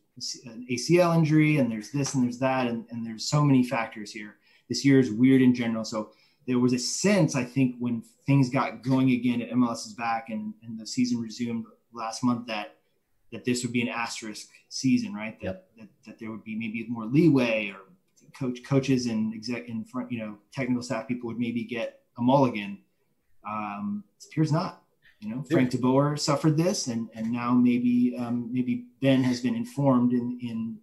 [0.46, 4.12] an ACL injury, and there's this and there's that, and, and there's so many factors
[4.12, 4.38] here.
[4.68, 5.86] This year is weird in general.
[5.86, 6.12] So
[6.48, 10.54] there was a sense, I think, when things got going again at MLS's back and,
[10.64, 12.76] and the season resumed last month, that
[13.32, 15.38] that this would be an asterisk season, right?
[15.42, 15.70] That, yep.
[15.78, 17.82] that, that there would be maybe more leeway or
[18.38, 22.22] coach coaches and exec in front, you know, technical staff people would maybe get a
[22.22, 22.80] mulligan.
[23.48, 24.84] Um, it appears not.
[25.20, 29.42] You know, Frank De Boer suffered this, and and now maybe um, maybe Ben has
[29.42, 30.78] been informed in in,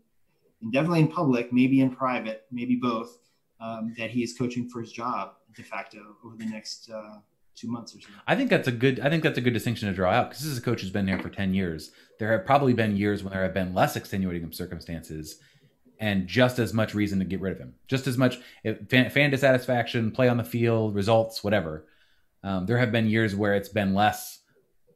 [0.60, 3.18] in definitely in public, maybe in private, maybe both,
[3.60, 7.18] um, that he is coaching for his job de facto over the next uh,
[7.54, 8.08] two months or so.
[8.26, 8.98] I think that's a good.
[8.98, 10.90] I think that's a good distinction to draw out because this is a coach who's
[10.90, 11.92] been there for ten years.
[12.18, 15.38] There have probably been years when there have been less extenuating circumstances,
[16.00, 17.74] and just as much reason to get rid of him.
[17.88, 18.38] Just as much
[18.88, 21.86] fan, fan dissatisfaction, play on the field, results, whatever.
[22.42, 24.40] Um, there have been years where it's been less,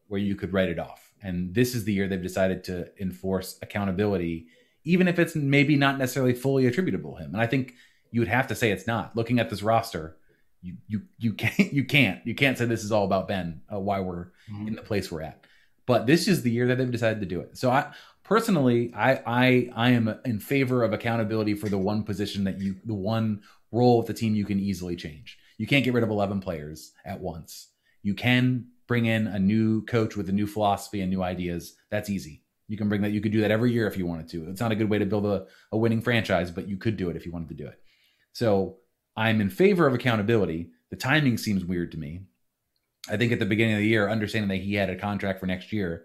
[0.08, 1.12] where you could write it off.
[1.22, 4.46] And this is the year they've decided to enforce accountability,
[4.84, 7.32] even if it's maybe not necessarily fully attributable to him.
[7.32, 7.74] And I think
[8.10, 9.16] you would have to say it's not.
[9.16, 10.16] Looking at this roster,
[10.62, 13.78] you you you can't you can't you can't say this is all about Ben uh,
[13.78, 14.68] why we're mm-hmm.
[14.68, 15.44] in the place we're at.
[15.86, 17.56] But this is the year that they've decided to do it.
[17.56, 17.92] So I
[18.28, 22.76] personally I I I am in favor of accountability for the one position that you
[22.84, 23.40] the one
[23.72, 25.38] role of the team you can easily change.
[25.56, 27.68] You can't get rid of 11 players at once.
[28.02, 31.74] You can bring in a new coach with a new philosophy and new ideas.
[31.90, 32.42] That's easy.
[32.68, 33.12] You can bring that.
[33.12, 34.48] You could do that every year if you wanted to.
[34.50, 37.08] It's not a good way to build a, a winning franchise, but you could do
[37.08, 37.80] it if you wanted to do it.
[38.32, 38.76] So
[39.16, 40.70] I'm in favor of accountability.
[40.90, 42.22] The timing seems weird to me.
[43.10, 45.46] I think at the beginning of the year, understanding that he had a contract for
[45.46, 46.04] next year,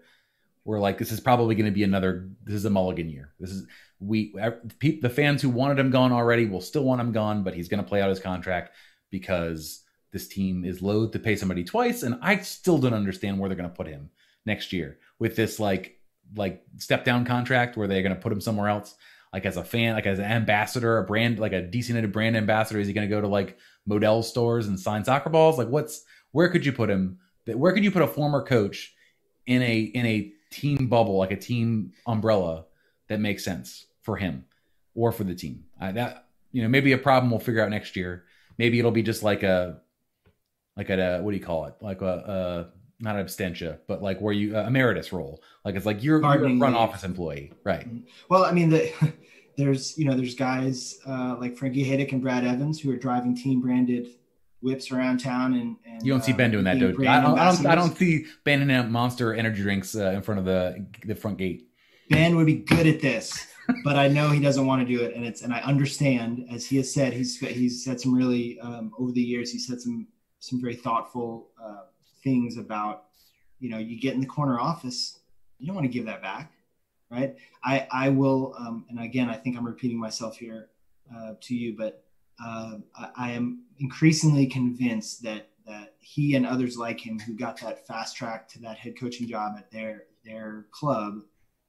[0.64, 2.28] we're like, this is probably going to be another.
[2.42, 3.32] This is a mulligan year.
[3.38, 3.66] This is
[4.00, 4.34] we
[4.80, 7.82] the fans who wanted him gone already will still want him gone, but he's going
[7.82, 8.74] to play out his contract
[9.10, 13.48] because this team is loath to pay somebody twice, and I still don't understand where
[13.48, 14.10] they're going to put him
[14.46, 15.98] next year with this like
[16.36, 18.94] like step down contract where they're going to put him somewhere else
[19.34, 22.36] like as a fan, like as an ambassador, a brand, like a DC United brand
[22.36, 22.78] ambassador?
[22.78, 25.58] Is he going to go to like Modell stores and sign soccer balls?
[25.58, 27.18] Like, what's where could you put him?
[27.44, 28.94] Where could you put a former coach
[29.46, 32.66] in a in a team bubble, like a team umbrella
[33.08, 34.44] that makes sense for him
[34.94, 35.64] or for the team?
[35.80, 38.24] Uh, that you know, maybe a problem we'll figure out next year.
[38.58, 39.80] Maybe it'll be just like a
[40.76, 41.74] like a what do you call it?
[41.80, 45.42] Like a, a not an abstentia, but like where you uh, emeritus role.
[45.64, 47.86] Like it's like you're, you're a front office employee, right?
[48.28, 48.92] Well, I mean, the,
[49.56, 53.34] there's you know there's guys uh, like Frankie Hejduk and Brad Evans who are driving
[53.34, 54.08] team branded
[54.64, 57.06] whips around town, and, and you don't see Ben doing that, dude.
[57.06, 60.22] I don't, I don't, I don't see Ben and out Monster energy drinks uh, in
[60.22, 61.68] front of the the front gate.
[62.10, 63.46] Ben would be good at this,
[63.84, 66.66] but I know he doesn't want to do it, and it's and I understand as
[66.66, 70.08] he has said he's he's said some really um, over the years he said some
[70.40, 71.84] some very thoughtful uh,
[72.22, 73.04] things about
[73.60, 75.20] you know you get in the corner office
[75.58, 76.52] you don't want to give that back
[77.10, 80.68] right i i will um, and again i think i'm repeating myself here
[81.16, 82.03] uh, to you but
[82.42, 82.78] uh,
[83.16, 88.16] I, am increasingly convinced that that he and others like him who got that fast
[88.16, 91.20] track to that head coaching job at their their club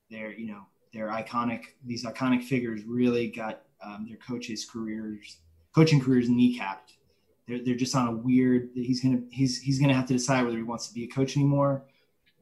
[0.10, 5.38] their you know their iconic these iconic figures really got um, their coaches' careers,
[5.74, 6.98] coaching careers kneecapped.
[7.48, 8.70] They're, they're just on a weird.
[8.74, 11.38] He's gonna he's he's gonna have to decide whether he wants to be a coach
[11.38, 11.84] anymore,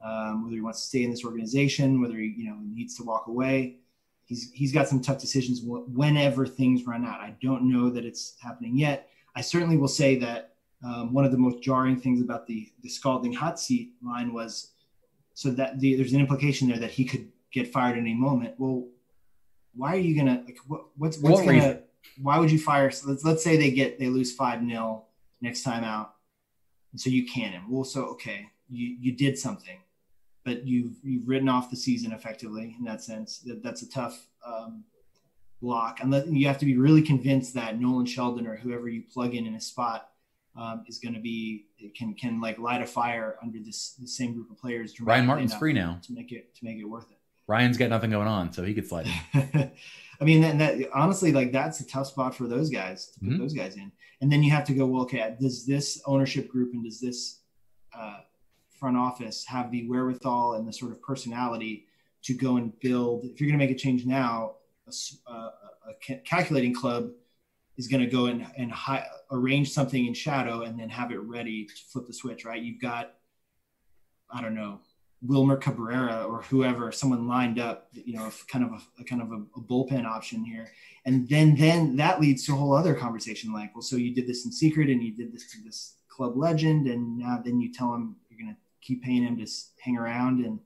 [0.03, 3.03] um, whether he wants to stay in this organization, whether he you know needs to
[3.03, 3.77] walk away.
[4.25, 7.19] He's he's got some tough decisions whenever things run out.
[7.19, 9.09] I don't know that it's happening yet.
[9.36, 12.89] I certainly will say that um, one of the most jarring things about the the
[12.89, 14.71] scalding hot seat line was
[15.33, 18.55] so that the, there's an implication there that he could get fired at any moment.
[18.57, 18.88] Well,
[19.75, 21.83] why are you gonna like what, what's what's what gonna reason?
[22.21, 25.05] why would you fire so let's let's say they get they lose five nil
[25.41, 26.15] next time out
[26.91, 29.79] and so you can him well so okay you you did something
[30.43, 34.27] but you've you've written off the season effectively in that sense that that's a tough
[34.45, 34.84] um,
[35.62, 39.36] block and you have to be really convinced that Nolan Sheldon or whoever you plug
[39.36, 40.10] in in a spot
[40.56, 44.34] um, is going to be can can like light a fire under this the same
[44.34, 44.99] group of players.
[44.99, 47.17] Ryan Martin's free now to make it to make it worth it.
[47.47, 49.08] Ryan's got nothing going on, so he could slide.
[49.34, 53.29] I mean, that, that, honestly, like that's a tough spot for those guys to put
[53.29, 53.39] mm-hmm.
[53.39, 53.91] those guys in.
[54.21, 57.39] And then you have to go, well, okay, does this ownership group and does this
[57.97, 58.19] uh,
[58.84, 61.88] front office have the wherewithal and the sort of personality
[62.22, 63.24] to go and build?
[63.24, 65.52] If you're going to make a change now, a, a,
[65.88, 67.12] a calculating club
[67.78, 71.22] is going to go and, and hi- arrange something in shadow and then have it
[71.22, 72.62] ready to flip the switch, right?
[72.62, 73.13] You've got,
[74.30, 74.82] I don't know,
[75.22, 79.32] Wilmer Cabrera or whoever, someone lined up, you know, kind of a, a kind of
[79.32, 80.69] a, a, bullpen option here,
[81.06, 83.54] and then then that leads to a whole other conversation.
[83.54, 86.36] Like, well, so you did this in secret, and you did this to this club
[86.36, 88.17] legend, and now then you tell him
[88.84, 89.48] keep paying him to
[89.80, 90.60] hang around, and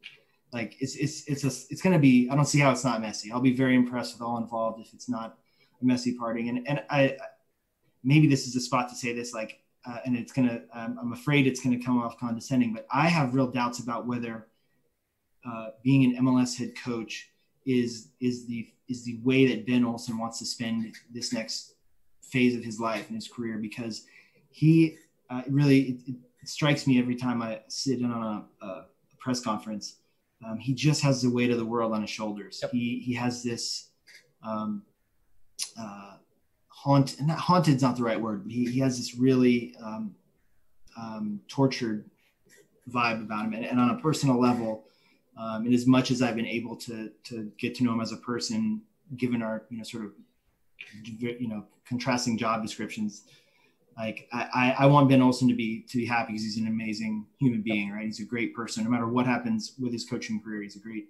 [0.51, 2.29] like it's it's it's a it's gonna be.
[2.29, 3.31] I don't see how it's not messy.
[3.31, 5.37] I'll be very impressed with all involved if it's not
[5.81, 7.17] a messy parting, and and I
[8.03, 11.13] maybe this is a spot to say this like uh, and it's gonna um, i'm
[11.13, 14.47] afraid it's gonna come off condescending but i have real doubts about whether
[15.45, 17.29] uh, being an mls head coach
[17.65, 21.75] is is the is the way that ben olsen wants to spend this next
[22.21, 24.05] phase of his life and his career because
[24.49, 24.97] he
[25.29, 26.15] uh, really it, it,
[26.47, 28.85] strikes me every time i sit in on a, a
[29.19, 29.97] press conference.
[30.45, 32.59] Um, he just has the weight of the world on his shoulders.
[32.61, 32.71] Yep.
[32.71, 33.89] he he has this
[34.43, 34.83] um,
[35.79, 36.17] uh,
[36.67, 40.15] haunt not haunted's not the right word but he, he has this really um,
[40.97, 42.09] um, tortured
[42.89, 43.53] vibe about him.
[43.53, 44.85] And, and, on a personal level
[45.37, 48.11] um, and as much as i've been able to to get to know him as
[48.11, 48.81] a person
[49.17, 50.11] given our you know sort of
[51.03, 53.23] you know contrasting job descriptions
[53.97, 57.25] like I, I want Ben Olsen to be to be happy because he's an amazing
[57.39, 58.05] human being, right?
[58.05, 58.83] He's a great person.
[58.83, 61.07] No matter what happens with his coaching career, he's a great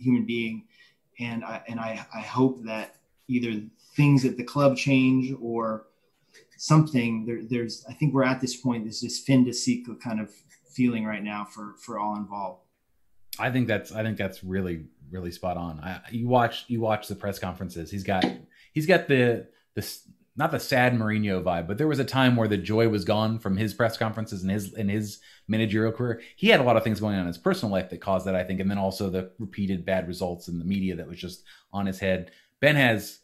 [0.00, 0.66] human being,
[1.18, 2.96] and I and I, I hope that
[3.28, 3.62] either
[3.96, 5.86] things at the club change or
[6.56, 7.24] something.
[7.24, 8.84] There, there's, I think we're at this point.
[8.84, 10.30] There's this fin de siècle kind of
[10.70, 12.62] feeling right now for for all involved.
[13.38, 15.80] I think that's I think that's really really spot on.
[15.80, 17.90] I, you watch you watch the press conferences.
[17.90, 18.24] He's got
[18.72, 19.98] he's got the the
[20.38, 23.40] not the sad Mourinho vibe, but there was a time where the joy was gone
[23.40, 26.22] from his press conferences and his in his managerial career.
[26.36, 28.36] He had a lot of things going on in his personal life that caused that,
[28.36, 31.42] I think, and then also the repeated bad results in the media that was just
[31.72, 32.30] on his head.
[32.60, 33.18] Ben has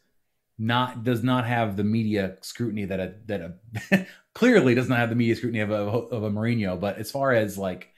[0.59, 3.41] not does not have the media scrutiny that a that
[3.93, 6.79] a clearly does not have the media scrutiny of a of a Mourinho.
[6.81, 7.95] But as far as like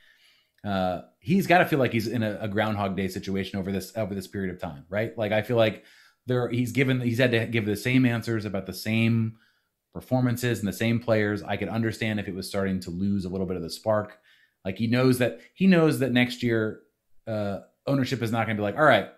[0.62, 3.96] uh, he's got to feel like he's in a, a, Groundhog Day situation over this
[3.96, 5.16] over this period of time, right?
[5.16, 5.84] Like I feel like
[6.26, 9.38] there he's given he's had to give the same answers about the same
[9.92, 11.42] performances and the same players.
[11.42, 14.18] I could understand if it was starting to lose a little bit of the spark.
[14.64, 16.80] Like he knows that he knows that next year
[17.26, 19.08] uh, ownership is not going to be like, all right,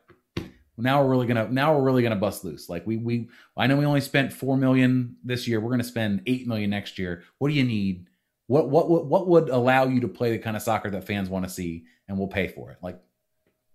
[0.77, 2.69] now we're really gonna now we're really gonna bust loose.
[2.69, 5.61] Like we we I know we only spent four million this year.
[5.61, 7.25] We're gonna spend eight million next year.
[7.39, 8.07] What do you need?
[8.47, 11.29] What what what what would allow you to play the kind of soccer that fans
[11.29, 12.79] want to see, and we'll pay for it?
[12.81, 13.01] Like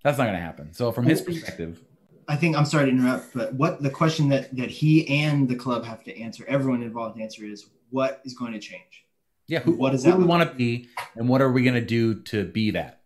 [0.03, 0.73] that's not gonna happen.
[0.73, 1.83] So from his perspective,
[2.27, 5.55] I think I'm sorry to interrupt, but what the question that that he and the
[5.55, 9.05] club have to answer, everyone involved answer is what is going to change.
[9.47, 10.11] Yeah, who, what is that?
[10.11, 13.01] Who we want to be, and what are we going to do to be that?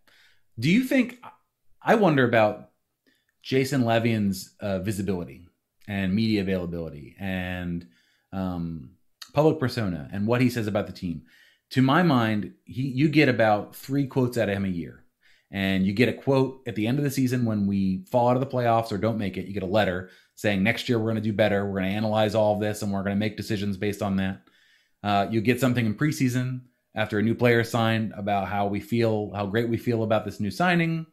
[0.58, 1.22] Do you think?
[1.82, 2.70] I wonder about
[3.42, 5.46] Jason Levien's uh, visibility
[5.86, 7.86] and media availability and
[8.32, 8.90] um,
[9.32, 11.22] public persona and what he says about the team.
[11.70, 15.04] To my mind, he you get about three quotes out of him a year.
[15.50, 18.36] And you get a quote at the end of the season when we fall out
[18.36, 19.46] of the playoffs or don't make it.
[19.46, 21.64] You get a letter saying next year we're going to do better.
[21.64, 24.16] We're going to analyze all of this and we're going to make decisions based on
[24.16, 24.42] that.
[25.02, 26.60] Uh, you get something in preseason
[26.94, 30.40] after a new player signed about how we feel, how great we feel about this
[30.40, 31.06] new signing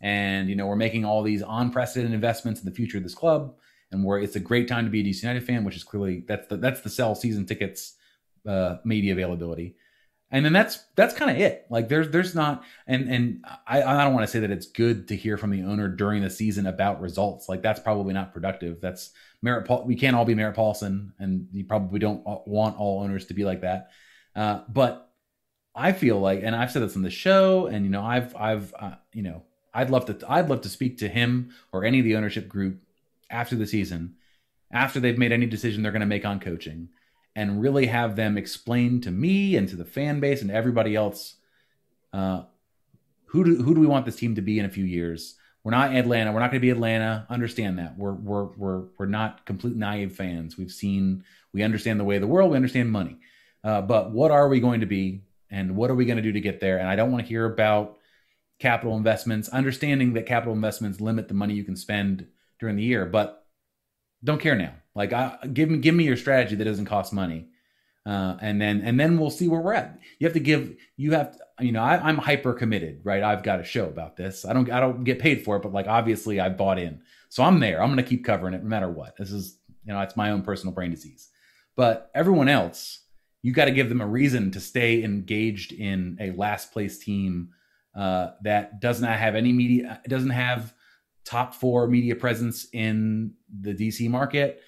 [0.00, 3.54] and you know we're making all these unprecedented investments in the future of this club
[3.90, 6.24] and where it's a great time to be a DC United fan, which is clearly
[6.28, 7.94] that's the that's the sell season tickets
[8.46, 9.76] uh, media availability.
[10.30, 11.66] And then that's that's kind of it.
[11.70, 15.08] Like there's there's not and and I I don't want to say that it's good
[15.08, 17.48] to hear from the owner during the season about results.
[17.48, 18.80] Like that's probably not productive.
[18.80, 19.10] That's
[19.40, 19.84] Merritt Paul.
[19.86, 23.44] We can't all be Merritt Paulson, and you probably don't want all owners to be
[23.44, 23.90] like that.
[24.36, 25.10] Uh, but
[25.74, 28.74] I feel like, and I've said this on the show, and you know, I've I've
[28.78, 32.04] uh, you know, I'd love to I'd love to speak to him or any of
[32.04, 32.82] the ownership group
[33.30, 34.16] after the season,
[34.70, 36.90] after they've made any decision they're going to make on coaching
[37.38, 41.36] and really have them explain to me and to the fan base and everybody else
[42.12, 42.42] uh,
[43.26, 45.36] who do who do we want this team to be in a few years.
[45.62, 46.32] We're not Atlanta.
[46.32, 47.26] We're not going to be Atlanta.
[47.30, 47.96] Understand that.
[47.96, 50.58] We're we're we're we're not complete naive fans.
[50.58, 51.22] We've seen
[51.52, 52.50] we understand the way of the world.
[52.50, 53.18] We understand money.
[53.62, 56.32] Uh, but what are we going to be, and what are we going to do
[56.32, 56.78] to get there?
[56.78, 57.98] And I don't want to hear about
[58.58, 59.48] capital investments.
[59.48, 62.26] Understanding that capital investments limit the money you can spend
[62.58, 63.46] during the year, but
[64.24, 64.72] don't care now.
[64.98, 67.46] Like, I, give me give me your strategy that doesn't cost money,
[68.04, 69.96] uh, and then and then we'll see where we're at.
[70.18, 70.74] You have to give.
[70.96, 73.22] You have to, you know I, am hyper committed, right?
[73.22, 74.44] I've got a show about this.
[74.44, 77.44] I don't I don't get paid for it, but like obviously I bought in, so
[77.44, 77.80] I'm there.
[77.80, 79.16] I'm to keep covering it no matter what.
[79.16, 81.28] This is you know it's my own personal brain disease,
[81.76, 83.04] but everyone else,
[83.42, 87.50] you got to give them a reason to stay engaged in a last place team
[87.96, 90.74] uh, that does not have any media, doesn't have
[91.24, 94.60] top four media presence in the DC market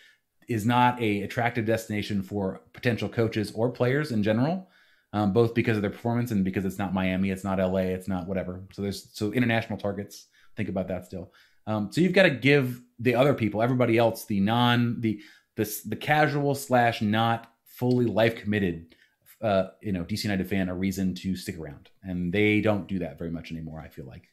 [0.50, 4.68] is not a attractive destination for potential coaches or players in general,
[5.12, 8.08] um, both because of their performance and because it's not Miami, it's not LA, it's
[8.08, 8.60] not whatever.
[8.72, 10.26] So there's so international targets.
[10.56, 11.32] Think about that still.
[11.68, 15.20] Um, so you've got to give the other people, everybody else, the non the
[15.54, 18.96] the the casual slash not fully life committed,
[19.40, 22.98] uh, you know, DC United fan a reason to stick around, and they don't do
[22.98, 23.80] that very much anymore.
[23.80, 24.24] I feel like.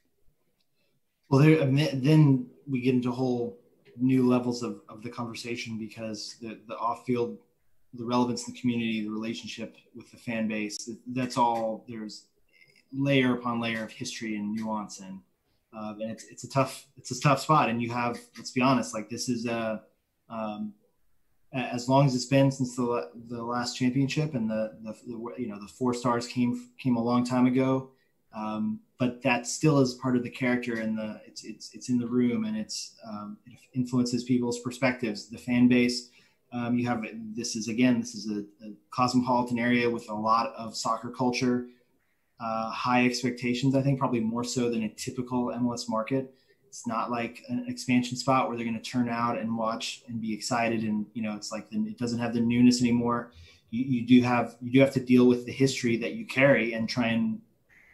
[1.29, 1.63] Well, there,
[1.93, 3.59] then we get into whole
[3.99, 7.37] new levels of, of the conversation because the, the off field,
[7.93, 12.25] the relevance in the community, the relationship with the fan base, that's all there's
[12.93, 14.99] layer upon layer of history and nuance.
[14.99, 15.19] And,
[15.75, 17.69] uh, and it's, it's a tough, it's a tough spot.
[17.69, 19.83] And you have, let's be honest, like this is a,
[20.29, 20.73] um,
[21.53, 25.47] as long as it's been since the, the last championship and the, the, the, you
[25.47, 27.91] know, the four stars came, came a long time ago.
[28.37, 31.97] Um, but that still is part of the character and the it's it's it's in
[31.97, 35.29] the room and it's um, it influences people's perspectives.
[35.29, 36.09] The fan base.
[36.53, 37.03] Um, you have
[37.35, 41.67] this is again this is a, a, cosmopolitan area with a lot of soccer culture,
[42.39, 43.75] uh, high expectations.
[43.75, 46.33] I think probably more so than a typical MLS market.
[46.65, 50.21] It's not like an expansion spot where they're going to turn out and watch and
[50.21, 53.31] be excited and you know it's like the, it doesn't have the newness anymore.
[53.69, 56.73] You, you do have you do have to deal with the history that you carry
[56.73, 57.41] and try and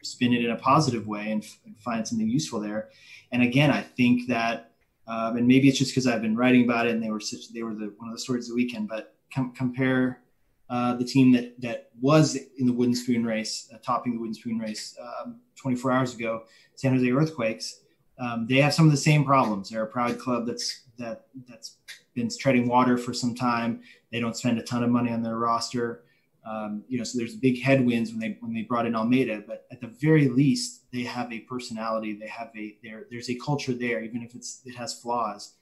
[0.03, 2.89] spin it in a positive way and, f- and find something useful there.
[3.31, 4.71] And again, I think that,
[5.07, 7.51] um, and maybe it's just because I've been writing about it and they were such,
[7.53, 10.21] they were the, one of the stories of the weekend, but com- compare
[10.69, 14.33] uh, the team that, that was in the wooden spoon race, uh, topping the wooden
[14.33, 16.43] spoon race um, 24 hours ago,
[16.75, 17.81] San Jose Earthquakes.
[18.19, 19.69] Um, they have some of the same problems.
[19.69, 21.77] They're a proud club that's that that's
[22.13, 23.81] been treading water for some time.
[24.11, 26.03] They don't spend a ton of money on their roster.
[26.45, 29.65] Um, you know, so there's big headwinds when they when they brought in Almeyda, but
[29.71, 32.13] at the very least, they have a personality.
[32.13, 33.05] They have a there.
[33.09, 35.53] There's a culture there, even if it's it has flaws.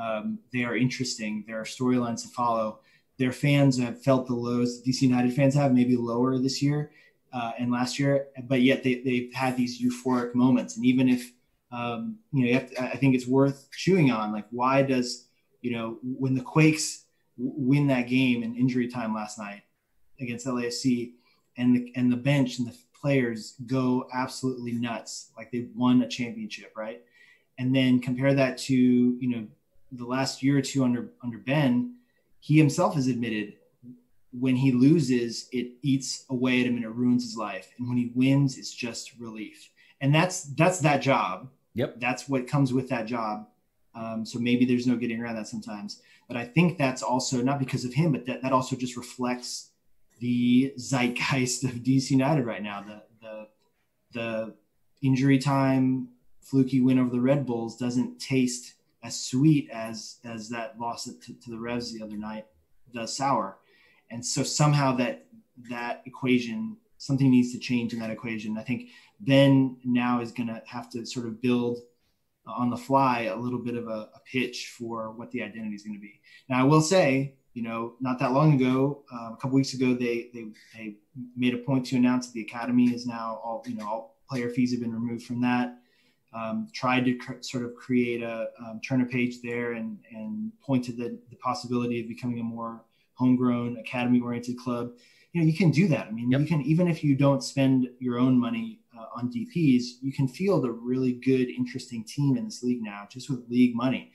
[0.00, 1.44] Um, they are interesting.
[1.46, 2.80] There are storylines to follow.
[3.18, 4.82] Their fans have felt the lows.
[4.82, 6.90] DC United fans have maybe lower this year
[7.34, 10.76] uh, and last year, but yet they they've had these euphoric moments.
[10.76, 11.32] And even if
[11.72, 14.32] um, you know, you to, I think it's worth chewing on.
[14.32, 15.28] Like, why does
[15.60, 17.04] you know when the Quakes
[17.36, 19.62] win that game in injury time last night?
[20.20, 21.12] Against LAFC,
[21.56, 26.08] and the and the bench and the players go absolutely nuts, like they won a
[26.08, 27.02] championship, right?
[27.58, 29.46] And then compare that to you know
[29.92, 31.96] the last year or two under under Ben,
[32.38, 33.54] he himself has admitted
[34.32, 37.98] when he loses, it eats away at him and it ruins his life, and when
[37.98, 39.70] he wins, it's just relief.
[40.00, 41.48] And that's that's that job.
[41.74, 42.00] Yep.
[42.00, 43.46] That's what comes with that job.
[43.94, 46.00] Um, so maybe there's no getting around that sometimes.
[46.28, 49.70] But I think that's also not because of him, but that, that also just reflects
[50.20, 52.82] the zeitgeist of DC United right now.
[52.82, 53.48] The the
[54.12, 54.54] the
[55.02, 56.08] injury time
[56.40, 61.12] fluky win over the Red Bulls doesn't taste as sweet as as that loss to,
[61.34, 62.46] to the Revs the other night
[62.94, 63.58] does sour.
[64.10, 65.26] And so somehow that
[65.68, 68.58] that equation something needs to change in that equation.
[68.58, 68.90] I think
[69.20, 71.78] Ben now is going to have to sort of build
[72.46, 75.82] on the fly a little bit of a, a pitch for what the identity is
[75.82, 76.20] going to be.
[76.48, 79.94] Now I will say you know, not that long ago, uh, a couple weeks ago,
[79.94, 80.94] they, they they
[81.36, 84.48] made a point to announce that the academy is now all you know all player
[84.50, 85.76] fees have been removed from that.
[86.32, 90.52] Um, tried to cr- sort of create a um, turn a page there and and
[90.62, 92.84] pointed the, the possibility of becoming a more
[93.14, 94.92] homegrown academy oriented club.
[95.32, 96.06] you know you can do that.
[96.06, 96.40] I mean, yep.
[96.40, 100.28] you can even if you don't spend your own money uh, on DPS, you can
[100.28, 104.12] field a really good, interesting team in this league now, just with league money.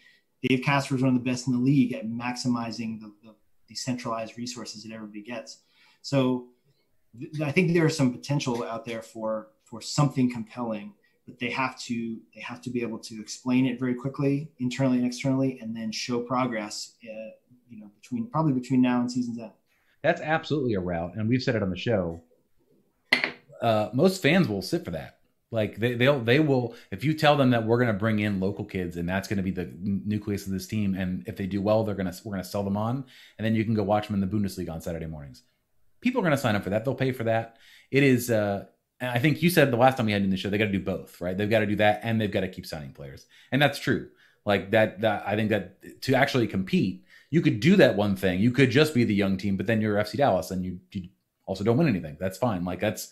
[0.48, 3.36] Dave Kasper is one of the best in the league at maximizing the, the
[3.68, 5.60] decentralized resources that everybody gets.
[6.02, 6.48] So
[7.20, 10.94] th- I think there is some potential out there for for something compelling,
[11.28, 14.98] but they have to they have to be able to explain it very quickly, internally
[14.98, 16.96] and externally, and then show progress.
[17.04, 17.32] Uh,
[17.70, 19.52] you know, between probably between now and season's end.
[20.04, 22.22] That's absolutely a route, and we've said it on the show.
[23.62, 25.15] Uh, most fans will sit for that.
[25.56, 28.42] Like they, they'll they will if you tell them that we're going to bring in
[28.42, 31.48] local kids and that's going to be the nucleus of this team, and if they
[31.48, 33.06] do well, they're gonna we're going to sell them on,
[33.38, 35.44] and then you can go watch them in the Bundesliga on Saturday mornings.
[36.02, 36.84] People are going to sign up for that.
[36.84, 37.56] They'll pay for that.
[37.90, 38.30] It is.
[38.30, 38.66] Uh,
[39.00, 40.66] and I think you said the last time we had in the show, they got
[40.66, 41.38] to do both, right?
[41.38, 44.10] They've got to do that, and they've got to keep signing players, and that's true.
[44.46, 48.40] Like that, that I think that to actually compete, you could do that one thing.
[48.40, 51.10] You could just be the young team, but then you're FC Dallas, and you, you
[51.46, 52.18] also don't win anything.
[52.20, 52.66] That's fine.
[52.66, 53.10] Like that's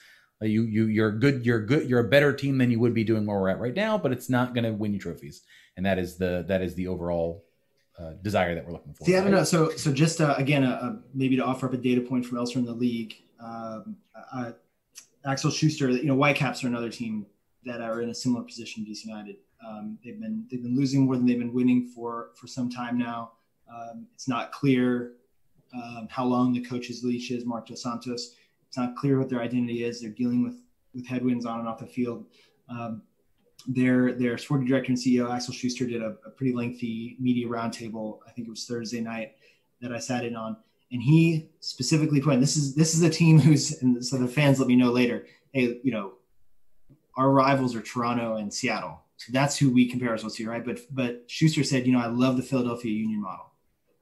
[0.50, 1.46] you you you're good.
[1.46, 1.89] You're good.
[1.89, 4.12] You're a better team than you would be doing where we're at right now, but
[4.12, 5.44] it's not going to win you trophies,
[5.78, 7.44] and that is the that is the overall
[8.00, 9.06] uh, desire that we're looking for.
[9.06, 9.16] See.
[9.16, 9.44] I don't know.
[9.44, 12.62] So, so just uh, again, uh, maybe to offer up a data point from elsewhere
[12.62, 13.98] in the league, um,
[14.34, 14.52] uh,
[15.26, 17.26] Axel Schuster, you know, Whitecaps are another team
[17.66, 19.38] that are in a similar position to DC United.
[19.66, 22.98] Um, they've been they've been losing more than they've been winning for for some time
[22.98, 23.34] now.
[23.74, 25.14] Um, it's not clear
[25.74, 28.36] um, how long the coach's leash is, Marc Dos Santos.
[28.74, 30.01] It's not clear what their identity is.
[30.01, 30.55] They're dealing with
[30.95, 32.26] with headwinds on and off the field.
[32.67, 33.03] Um,
[33.67, 38.17] their their sporting director and CEO Axel Schuster did a, a pretty lengthy media roundtable.
[38.28, 39.34] I think it was Thursday night
[39.80, 40.57] that I sat in on,
[40.91, 44.57] and he specifically put, this is this is a team who's and so the fans
[44.57, 45.28] let me know later.
[45.51, 46.13] Hey, you know,
[47.15, 50.65] our rivals are Toronto and Seattle, so that's who we compare ourselves to, right?
[50.65, 53.51] But but Schuster said, you know, I love the Philadelphia Union model.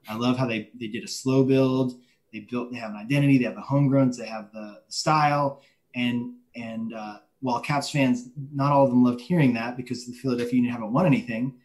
[0.08, 2.00] I love how they they did a slow build.
[2.32, 2.72] They built.
[2.72, 3.38] They have an identity.
[3.38, 4.18] They have the homegrowns.
[4.18, 5.62] They have the style.
[5.96, 10.14] And and uh, while Caps fans, not all of them loved hearing that because the
[10.14, 11.56] Philadelphia Union haven't won anything.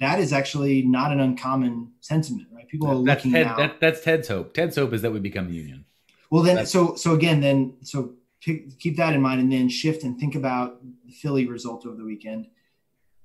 [0.00, 2.68] That is actually not an uncommon sentiment, right?
[2.68, 3.56] People are that's looking Ted, now.
[3.56, 4.52] That, that's Ted's hope.
[4.54, 5.84] Ted's hope is that we become the Union.
[6.30, 10.02] Well, then, that's, so so again, then so keep that in mind, and then shift
[10.02, 12.48] and think about the Philly result over the weekend.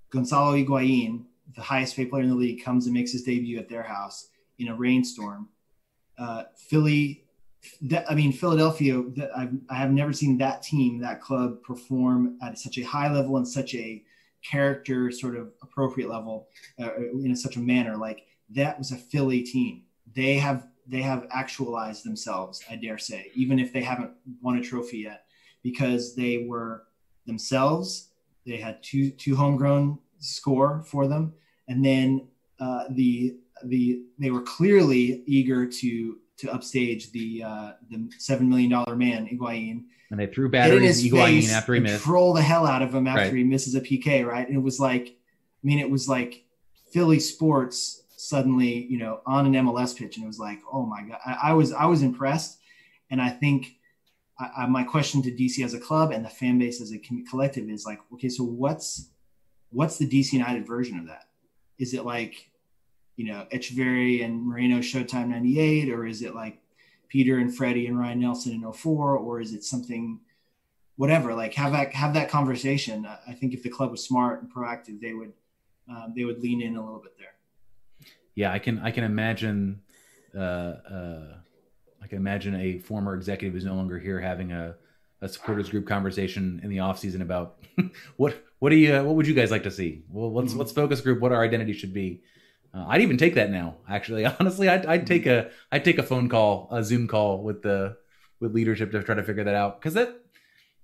[0.09, 1.25] Gonzalo Higuain,
[1.55, 4.27] the highest paid player in the league, comes and makes his debut at their house
[4.59, 5.49] in a rainstorm.
[6.17, 7.23] Uh, Philly,
[8.09, 9.03] I mean Philadelphia.
[9.35, 13.37] I've, I have never seen that team, that club, perform at such a high level
[13.37, 14.03] and such a
[14.43, 16.47] character sort of appropriate level
[16.79, 17.97] uh, in such a manner.
[17.97, 19.83] Like that was a Philly team.
[20.15, 22.63] They have they have actualized themselves.
[22.69, 24.11] I dare say, even if they haven't
[24.41, 25.25] won a trophy yet,
[25.61, 26.83] because they were
[27.25, 28.09] themselves.
[28.45, 31.33] They had two two homegrown score for them,
[31.67, 32.27] and then
[32.59, 38.69] uh, the the they were clearly eager to to upstage the uh, the seven million
[38.69, 39.85] dollar man Higuain.
[40.09, 42.03] And they threw batteries in Higuain after he missed.
[42.03, 43.33] Troll the hell out of him after right.
[43.33, 44.47] he misses a PK, right?
[44.47, 46.45] And it was like, I mean, it was like
[46.93, 51.01] Philly sports suddenly, you know, on an MLS pitch, and it was like, oh my
[51.03, 52.59] god, I, I was I was impressed,
[53.09, 53.73] and I think.
[54.39, 57.67] I, my question to DC as a club and the fan base as a collective
[57.71, 59.09] is like, okay, so what's
[59.71, 61.23] what's the DC United version of that?
[61.79, 62.51] Is it like
[63.17, 66.61] you know, Etcheverry and Moreno Showtime 98, or is it like
[67.09, 70.19] Peter and Freddy and Ryan Nelsen in 04, or is it something,
[70.97, 73.07] whatever, like have that, have that conversation.
[73.27, 75.33] I think if the club was smart and proactive, they would,
[75.89, 77.33] um, they would lean in a little bit there.
[78.35, 78.51] Yeah.
[78.51, 79.81] I can, I can imagine,
[80.35, 81.37] uh, uh,
[82.01, 84.75] I can imagine a former executive who's no longer here having a,
[85.21, 87.63] a supporters group conversation in the off season about
[88.17, 90.03] what, what do you, what would you guys like to see?
[90.07, 90.59] Well, let's, mm-hmm.
[90.59, 92.21] let's focus group what our identity should be
[92.73, 93.75] uh, I'd even take that now.
[93.89, 97.61] Actually, honestly, I'd, I'd take a I'd take a phone call, a Zoom call with
[97.61, 97.97] the
[98.39, 99.79] with leadership to try to figure that out.
[99.79, 100.21] Because that,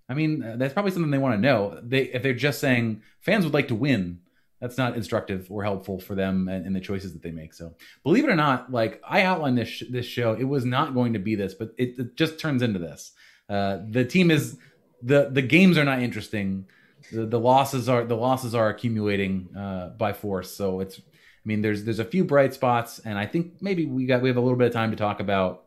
[0.10, 1.80] I mean, uh, that's probably something they want to know.
[1.84, 4.20] They if they're just saying fans would like to win,
[4.60, 7.54] that's not instructive or helpful for them and, and the choices that they make.
[7.54, 11.14] So believe it or not, like I outlined this this show, it was not going
[11.14, 13.12] to be this, but it, it just turns into this.
[13.50, 14.58] Uh, the team is
[15.02, 16.66] the the games are not interesting.
[17.12, 20.56] The, the losses are the losses are accumulating uh, by force.
[20.56, 21.02] So it's
[21.44, 24.30] I mean, there's there's a few bright spots, and I think maybe we got we
[24.30, 25.66] have a little bit of time to talk about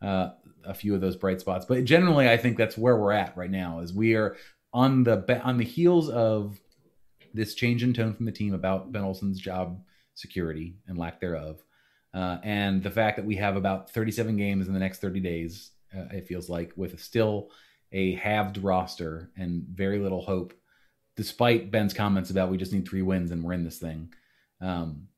[0.00, 0.30] uh,
[0.64, 1.66] a few of those bright spots.
[1.66, 3.80] But generally, I think that's where we're at right now.
[3.80, 4.36] Is we are
[4.72, 6.58] on the on the heels of
[7.34, 9.82] this change in tone from the team about Ben Olsen's job
[10.14, 11.62] security and lack thereof,
[12.14, 15.70] uh, and the fact that we have about 37 games in the next 30 days.
[15.94, 17.50] Uh, it feels like with still
[17.92, 20.54] a halved roster and very little hope,
[21.16, 24.10] despite Ben's comments about we just need three wins and we're in this thing.
[24.62, 25.08] Um,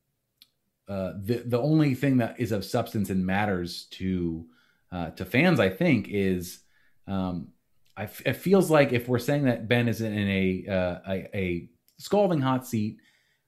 [0.88, 4.46] uh, the the only thing that is of substance and matters to
[4.90, 6.60] uh, to fans, I think, is
[7.06, 7.48] um,
[7.96, 11.36] I f- it feels like if we're saying that Ben is in a uh, a,
[11.36, 11.68] a,
[11.98, 12.98] scalding hot seat,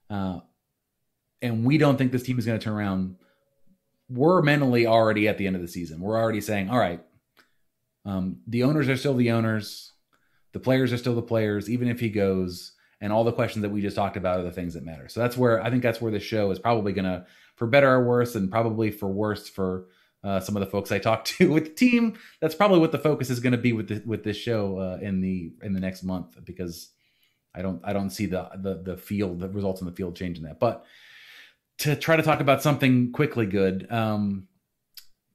[0.08, 0.40] uh,
[1.42, 3.16] and we don't think this team is going to turn around,
[4.08, 6.00] we're mentally already at the end of the season.
[6.00, 7.02] We're already saying, all right,
[8.04, 9.92] um, the owners are still the owners,
[10.52, 12.72] the players are still the players, even if he goes.
[13.00, 15.08] And all the questions that we just talked about are the things that matter.
[15.08, 17.26] So that's where I think that's where the show is probably going to,
[17.56, 19.88] for better or worse, and probably for worse for
[20.24, 22.18] uh, some of the folks I talked to with the team.
[22.40, 24.98] That's probably what the focus is going to be with the, with this show uh,
[25.00, 26.90] in the in the next month because
[27.54, 30.44] I don't I don't see the the the field the results in the field changing
[30.44, 30.58] that.
[30.58, 30.84] But
[31.78, 34.48] to try to talk about something quickly good, um,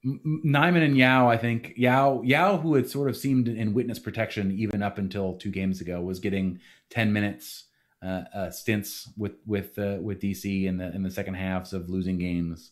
[0.06, 4.52] Nyeman and Yow, I think Yow Yow, who had sort of seemed in witness protection
[4.52, 7.66] even up until two games ago, was getting ten minutes
[8.04, 11.90] uh, uh, stints with with uh, with DC in the in the second halves of
[11.90, 12.72] losing games.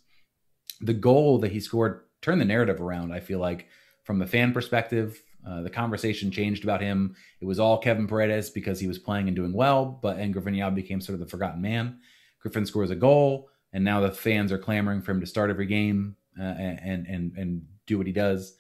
[0.82, 3.14] The goal that he scored turned the narrative around.
[3.14, 3.68] I feel like
[4.04, 7.16] from the fan perspective, uh, the conversation changed about him.
[7.42, 10.56] It was all Kevin Paredes because he was playing and doing well, but and Griffin
[10.56, 12.00] Yow became sort of the forgotten man.
[12.40, 15.68] Griffin scores a goal, and now the fans are clamoring for him to start every
[15.68, 18.56] game uh, and and and do what he does.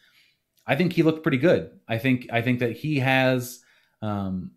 [0.66, 1.72] I think he looked pretty good.
[1.88, 3.62] I think I think that he has.
[4.02, 4.52] Um,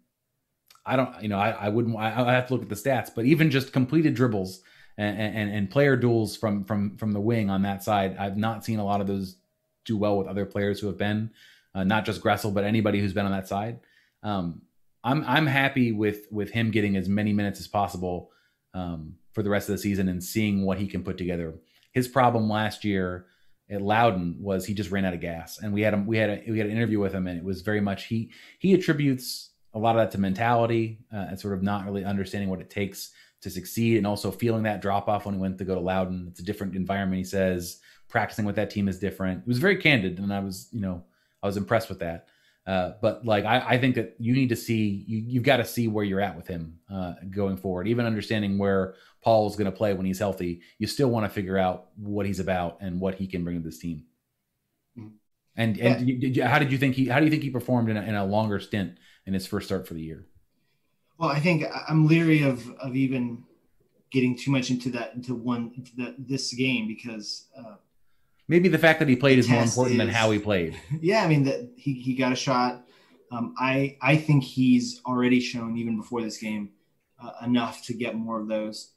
[0.84, 1.96] I don't, you know, I, I wouldn't.
[1.96, 4.62] I, I have to look at the stats, but even just completed dribbles
[4.98, 8.16] and, and, and player duels from from from the wing on that side.
[8.18, 9.36] I've not seen a lot of those
[9.84, 11.30] do well with other players who have been
[11.74, 13.80] uh, not just Gressel, but anybody who's been on that side.
[14.22, 14.62] Um,
[15.04, 18.30] I'm I'm happy with with him getting as many minutes as possible
[18.74, 21.54] um, for the rest of the season and seeing what he can put together.
[21.93, 23.26] His problem last year
[23.70, 26.30] at Loudoun was he just ran out of gas, and we had him we had
[26.30, 29.51] a, we had an interview with him, and it was very much he he attributes
[29.74, 32.68] a lot of that to mentality uh, and sort of not really understanding what it
[32.68, 35.80] takes to succeed and also feeling that drop off when he went to go to
[35.80, 36.26] Loudoun.
[36.30, 37.80] It's a different environment, he says.
[38.09, 39.40] Practicing with that team is different.
[39.40, 41.03] It was very candid, and I was, you know,
[41.43, 42.28] I was impressed with that.
[42.66, 45.64] Uh, but like, I, I, think that you need to see, you, you've got to
[45.64, 47.88] see where you're at with him uh, going forward.
[47.88, 51.56] Even understanding where Paul's going to play when he's healthy, you still want to figure
[51.56, 54.04] out what he's about and what he can bring to this team.
[54.98, 55.08] Mm-hmm.
[55.56, 56.28] And and yeah.
[56.28, 57.06] you, how did you think he?
[57.06, 59.66] How do you think he performed in a, in a longer stint in his first
[59.66, 60.26] start for the year?
[61.18, 63.44] Well, I think I'm leery of of even
[64.10, 67.76] getting too much into that into one into the, this game because uh,
[68.48, 70.76] maybe the fact that he played is more important is, than how he played.
[71.00, 72.86] Yeah, I mean that he he got a shot.
[73.30, 76.70] Um, I I think he's already shown even before this game
[77.22, 78.92] uh, enough to get more of those.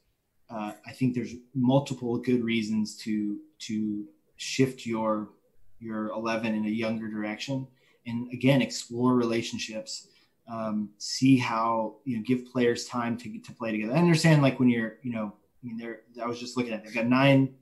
[0.49, 4.05] Uh, I think there's multiple good reasons to to
[4.37, 5.29] shift your
[5.79, 7.67] your 11 in a younger direction.
[8.05, 10.07] And again explore relationships.
[10.47, 13.93] Um, see how you know give players time to to play together.
[13.93, 15.33] I understand like when you're you know
[15.63, 17.55] I mean they're I was just looking at they've got nine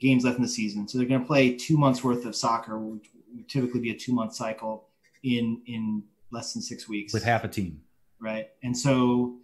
[0.00, 2.78] games left in the season, so they're going to play two months worth of soccer,
[2.78, 4.88] which would typically be a two month cycle
[5.22, 7.12] in in less than six weeks.
[7.12, 7.82] With half a team,
[8.20, 8.48] right?
[8.62, 9.37] And so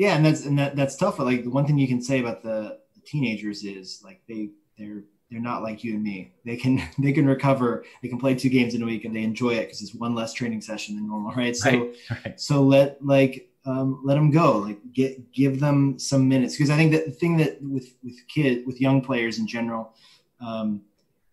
[0.00, 1.18] yeah, and that's and that that's tough.
[1.18, 4.48] But like the one thing you can say about the, the teenagers is like they
[4.78, 6.32] they're they're not like you and me.
[6.42, 7.84] They can they can recover.
[8.00, 10.14] They can play two games in a week and they enjoy it because it's one
[10.14, 11.54] less training session than normal, right?
[11.54, 11.94] So right,
[12.24, 12.40] right.
[12.40, 14.56] so let like um, let them go.
[14.56, 18.26] Like get give them some minutes because I think that the thing that with with
[18.26, 19.92] kid with young players in general,
[20.40, 20.80] um,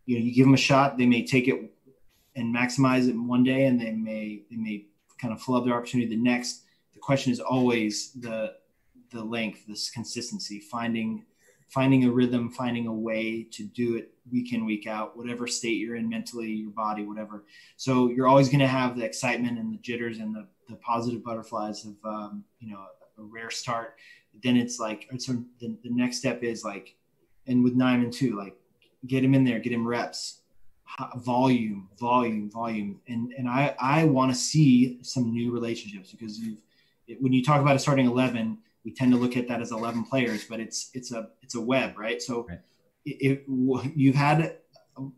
[0.05, 1.72] you know, you give them a shot, they may take it
[2.36, 4.88] and maximize it in one day, and they may they may
[5.22, 6.63] kind of flub their opportunity the next.
[6.93, 8.57] The question is always the
[9.12, 11.26] the length, this consistency, finding
[11.68, 15.78] finding a rhythm, finding a way to do it week in, week out, whatever state
[15.78, 17.43] you're in mentally, your body, whatever.
[17.76, 21.24] So you're always going to have the excitement and the jitters and the, the positive
[21.24, 22.80] butterflies of, um, you know,
[23.18, 23.95] a rare start.
[24.43, 26.95] Then it's like, so the, the next step is like,
[27.47, 28.55] and with nine and two, like
[29.05, 30.41] get him in there, get him reps,
[31.18, 32.99] volume, volume, volume.
[33.08, 36.62] And, and I, I want to see some new relationships because you've,
[37.08, 39.73] it, when you talk about a starting 11, we tend to look at that as
[39.73, 42.21] 11 players, but it's it's a it's a web, right?
[42.21, 42.59] So right.
[43.05, 44.59] It, it, you've had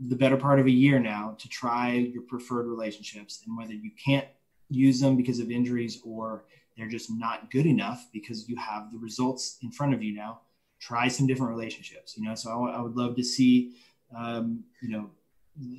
[0.08, 3.92] the better part of a year now to try your preferred relationships, and whether you
[4.04, 4.26] can't
[4.72, 6.46] use them because of injuries or
[6.76, 10.40] they're just not good enough because you have the results in front of you now.
[10.80, 12.34] Try some different relationships, you know.
[12.34, 13.74] So I, w- I would love to see,
[14.18, 15.12] um, you know,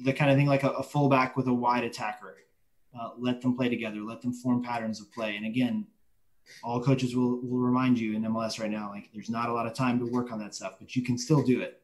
[0.04, 2.36] the kind of thing like a, a fullback with a wide attacker.
[2.96, 4.00] Uh, let them play together.
[4.02, 5.36] Let them form patterns of play.
[5.36, 5.86] And again,
[6.62, 9.66] all coaches will, will remind you in MLS right now, like there's not a lot
[9.66, 11.82] of time to work on that stuff, but you can still do it.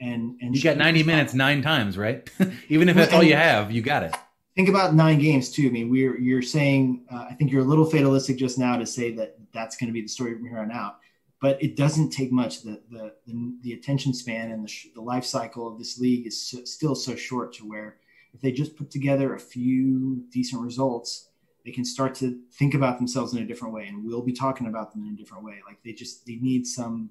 [0.00, 2.28] And and you got 90 minutes nine times, right?
[2.68, 4.14] Even if that's all you have, you got it.
[4.54, 5.66] Think about nine games too.
[5.66, 8.86] I mean, we're you're saying uh, I think you're a little fatalistic just now to
[8.86, 10.98] say that that's going to be the story from here on out,
[11.40, 12.62] but it doesn't take much.
[12.62, 16.26] The the the, the attention span and the, sh- the life cycle of this league
[16.26, 17.96] is so, still so short to where
[18.36, 21.30] if they just put together a few decent results,
[21.66, 24.68] they can start to think about themselves in a different way, and we'll be talking
[24.68, 25.56] about them in a different way.
[25.66, 27.10] Like they just they need some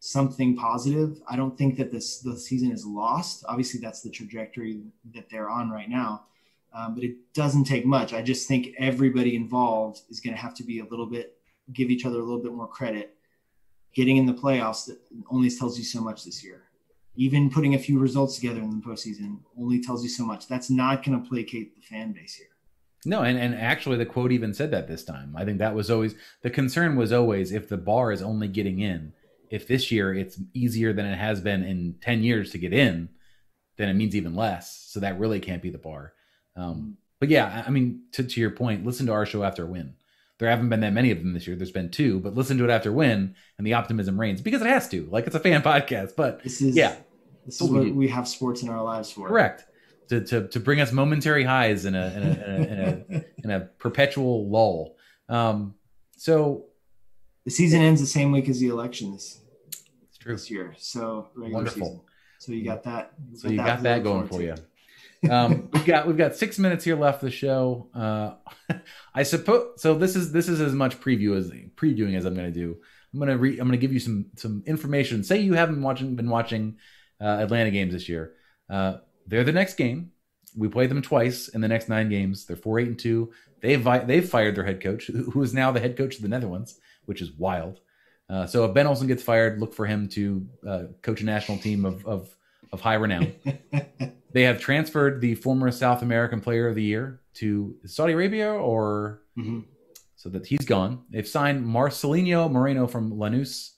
[0.00, 1.18] something positive.
[1.26, 3.42] I don't think that this the season is lost.
[3.48, 4.82] Obviously, that's the trajectory
[5.14, 6.26] that they're on right now.
[6.74, 8.12] Um, but it doesn't take much.
[8.12, 11.38] I just think everybody involved is going to have to be a little bit,
[11.72, 13.14] give each other a little bit more credit.
[13.94, 14.90] Getting in the playoffs
[15.30, 16.64] only tells you so much this year.
[17.14, 20.48] Even putting a few results together in the postseason only tells you so much.
[20.48, 22.48] That's not going to placate the fan base here.
[23.06, 25.34] No, and, and actually, the quote even said that this time.
[25.36, 28.80] I think that was always the concern was always if the bar is only getting
[28.80, 29.12] in,
[29.50, 33.08] if this year it's easier than it has been in 10 years to get in,
[33.76, 34.86] then it means even less.
[34.88, 36.12] So that really can't be the bar.
[36.56, 39.70] Um, but yeah, I mean, to, to your point, listen to our show after a
[39.70, 39.94] win.
[40.38, 41.56] There haven't been that many of them this year.
[41.56, 44.66] There's been two, but listen to it after win, and the optimism reigns because it
[44.66, 45.08] has to.
[45.10, 46.96] Like it's a fan podcast, but this is yeah,
[47.46, 49.28] this is what we, we have sports in our lives for.
[49.28, 49.64] Correct.
[50.08, 53.24] To, to, to bring us momentary highs in a in a, in a, in a,
[53.44, 54.96] in a perpetual lull.
[55.28, 55.74] Um,
[56.16, 56.66] so
[57.44, 59.40] the season ends the same week as the election this,
[60.04, 60.34] it's true.
[60.34, 60.74] this year.
[60.78, 61.86] So regular wonderful.
[61.86, 62.00] Season.
[62.38, 63.14] So you got that.
[63.30, 64.54] You so you got that going for you
[65.30, 67.88] um, we've got we've got six minutes here left of the show.
[67.94, 68.34] Uh,
[69.14, 69.94] I suppose so.
[69.94, 72.76] This is this is as much preview as previewing as I'm going to do.
[73.12, 75.24] I'm going to re, I'm going to give you some some information.
[75.24, 76.76] Say you haven't watching been watching
[77.20, 78.34] uh, Atlanta games this year.
[78.68, 80.12] Uh, they're the next game.
[80.56, 82.46] We played them twice in the next nine games.
[82.46, 83.32] They're four eight and two.
[83.60, 86.78] They've they've fired their head coach, who is now the head coach of the Netherlands,
[87.04, 87.80] which is wild.
[88.28, 91.58] Uh, so if Ben Olsen gets fired, look for him to uh, coach a national
[91.58, 92.36] team of of,
[92.72, 93.34] of high renown.
[94.36, 99.22] They have transferred the former South American Player of the Year to Saudi Arabia, or
[99.34, 99.60] mm-hmm.
[100.14, 101.04] so that he's gone.
[101.08, 103.70] They've signed Marcelino Moreno from Lanús,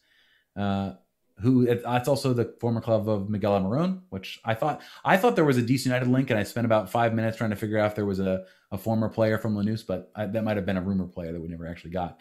[0.57, 0.95] uh,
[1.41, 5.45] who that's also the former club of Miguel Almiron, which I thought I thought there
[5.45, 7.87] was a DC United link, and I spent about five minutes trying to figure out
[7.87, 10.77] if there was a, a former player from Lanús, but I, that might have been
[10.77, 12.19] a rumor player that we never actually got.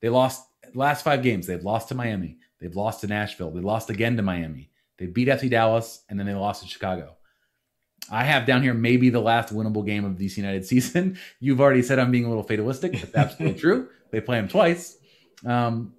[0.00, 1.46] They lost last five games.
[1.46, 2.38] They've lost to Miami.
[2.60, 3.50] They've lost to Nashville.
[3.50, 4.70] They lost again to Miami.
[4.98, 7.16] They beat FC Dallas, and then they lost to Chicago.
[8.10, 11.18] I have down here maybe the last winnable game of DC United season.
[11.40, 12.92] You've already said I'm being a little fatalistic.
[12.92, 13.88] But that's absolutely true.
[14.10, 14.96] They play them twice.
[15.44, 15.92] Um,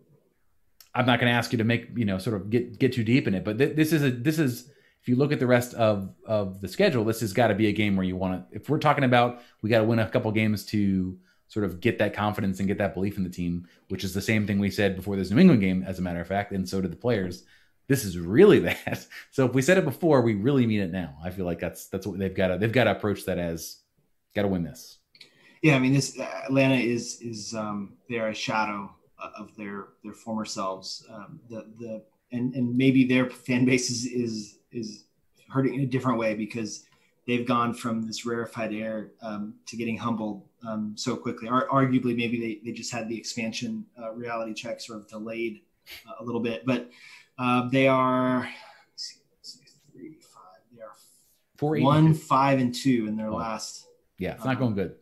[0.98, 3.04] I'm not going to ask you to make you know sort of get get too
[3.04, 4.70] deep in it, but th- this is a this is
[5.02, 7.68] if you look at the rest of of the schedule, this has got to be
[7.68, 8.56] a game where you want to.
[8.56, 11.18] If we're talking about we got to win a couple games to
[11.50, 14.22] sort of get that confidence and get that belief in the team, which is the
[14.22, 16.68] same thing we said before this New England game, as a matter of fact, and
[16.68, 17.44] so did the players
[17.88, 19.06] this is really that.
[19.32, 21.18] So if we said it before, we really mean it now.
[21.24, 23.78] I feel like that's that's what they've got to they've got to approach that as
[24.36, 24.98] got to win this.
[25.62, 28.94] Yeah, I mean, this Atlanta is is um, they're a shadow
[29.38, 31.06] of their their former selves.
[31.10, 35.06] Um, the the and and maybe their fan base is is is
[35.50, 36.86] hurting in a different way because
[37.28, 41.48] they've gone from this rarefied air um, to getting humbled um, so quickly.
[41.48, 45.62] Ar- arguably, maybe they, they just had the expansion uh, reality check sort of delayed
[46.08, 46.90] uh, a little bit, but
[47.38, 48.50] uh, they are
[49.94, 50.62] three, five.
[50.76, 50.94] They are
[51.58, 53.36] four, one, five, and two in their oh.
[53.36, 53.86] last.
[54.18, 54.96] Yeah, it's not um, going good.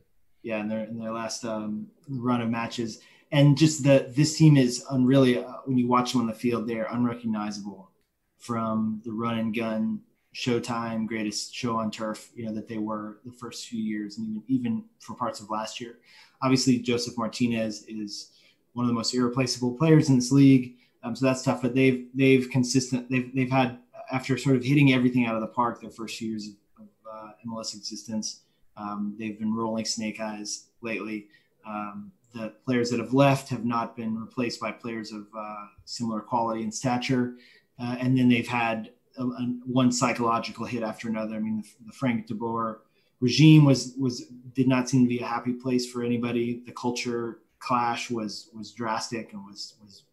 [0.43, 2.99] Yeah, in their in their last um, run of matches,
[3.31, 6.67] and just the this team is unreally uh, when you watch them on the field,
[6.67, 7.91] they are unrecognizable
[8.37, 10.01] from the run and gun
[10.35, 14.27] Showtime greatest show on turf, you know that they were the first few years, and
[14.27, 15.99] even even for parts of last year.
[16.41, 18.31] Obviously, Josef Martinez is
[18.73, 20.75] one of the most irreplaceable players in this league.
[21.03, 23.79] Um, so that's tough, but they've they've consistent they've they've had
[24.11, 27.29] after sort of hitting everything out of the park their first few years of, uh,
[27.47, 28.41] MLS existence.
[28.75, 31.27] Um, they've been rolling snake eyes lately.
[31.65, 36.19] Um, the players that have left have not been replaced by players of uh, similar
[36.19, 37.35] quality and stature,
[37.79, 41.35] uh, and then they've had a, a, one psychological hit after another.
[41.35, 42.81] I mean, the, the Frank De Boer
[43.21, 46.61] regime was was did not seem to be a happy place for anybody.
[46.65, 50.03] The culture clash was was drastic and was was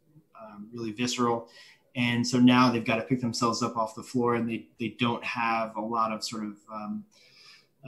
[0.40, 1.48] um, really visceral.
[1.94, 4.96] And so now they've got to pick themselves up off the floor, and they they
[4.98, 7.04] don't have a lot of sort of um,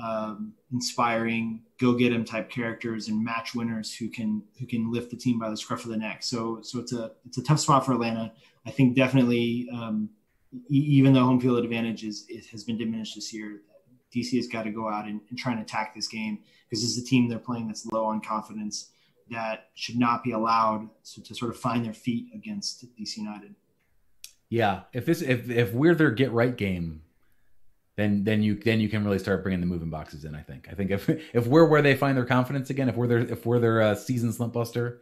[0.02, 4.90] um, inspiring go get get 'em type characters and match winners who can who can
[4.90, 6.22] lift the team by the scruff of the neck.
[6.22, 8.32] So so it's a it's a tough spot for Atlanta.
[8.66, 10.10] I think definitely um,
[10.68, 13.62] even though home field advantage is has been diminished this year,
[14.14, 16.38] DC has got to go out and, and try and attack this game
[16.68, 18.90] because this is a team they're playing that's low on confidence
[19.30, 23.54] that should not be allowed to, to sort of find their feet against DC United.
[24.50, 27.02] Yeah, if this if if we're their get right game,
[27.96, 30.34] then then you then you can really start bringing the moving boxes in.
[30.34, 30.68] I think.
[30.70, 33.46] I think if if we're where they find their confidence again, if we're their if
[33.46, 35.00] we're their uh, season slump buster,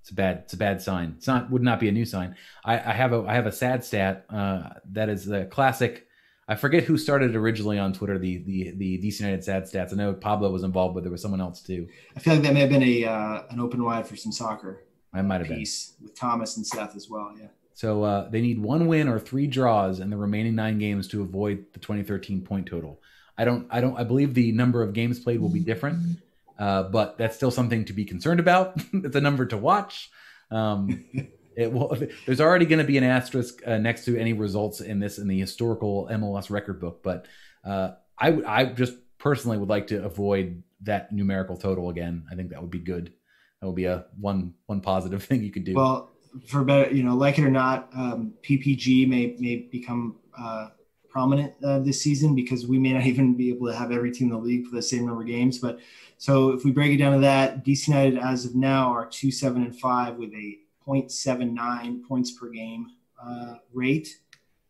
[0.00, 1.14] it's a bad it's a bad sign.
[1.18, 2.36] It's not would not be a new sign.
[2.64, 6.06] I, I have a I have a sad stat uh, that is a classic.
[6.48, 9.92] I forget who started originally on Twitter the the the DC United sad stats.
[9.92, 11.86] I know Pablo was involved, but there was someone else too.
[12.16, 14.84] I feel like that may have been a uh, an open wide for some soccer.
[15.14, 16.08] I might have piece been.
[16.08, 17.34] with Thomas and Seth as well.
[17.38, 17.48] Yeah.
[17.74, 21.22] So uh, they need one win or three draws in the remaining nine games to
[21.22, 23.00] avoid the 2013 point total.
[23.36, 23.66] I don't.
[23.70, 23.98] I don't.
[23.98, 26.18] I believe the number of games played will be different,
[26.58, 28.74] uh, but that's still something to be concerned about.
[28.92, 30.10] it's a number to watch.
[30.50, 31.04] Um,
[31.56, 31.96] it will.
[32.26, 35.28] There's already going to be an asterisk uh, next to any results in this in
[35.28, 37.26] the historical MLS record book, but
[37.64, 42.26] uh, I I just personally would like to avoid that numerical total again.
[42.30, 43.12] I think that would be good.
[43.60, 45.74] That would be a one one positive thing you could do.
[45.74, 46.11] Well,
[46.46, 50.68] for better, you know, like it or not, um, PPG may may become uh,
[51.08, 54.28] prominent uh, this season because we may not even be able to have every team
[54.28, 55.58] in the league for the same number of games.
[55.58, 55.78] But
[56.18, 59.30] so if we break it down to that, DC United as of now are two
[59.30, 62.88] seven and five with a 0.79 points per game
[63.22, 64.18] uh, rate.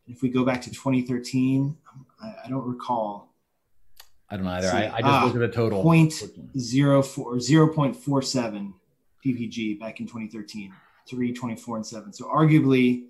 [0.05, 1.75] And if we go back to 2013,
[2.21, 3.33] I, I don't recall.
[4.29, 4.67] I don't know either.
[4.67, 5.81] I, I, just uh, looked at the total.
[5.81, 6.13] Point
[6.57, 8.73] zero four zero point four seven
[9.23, 10.73] PPG back in 2013
[11.09, 12.13] three, 24, and seven.
[12.13, 13.05] So arguably,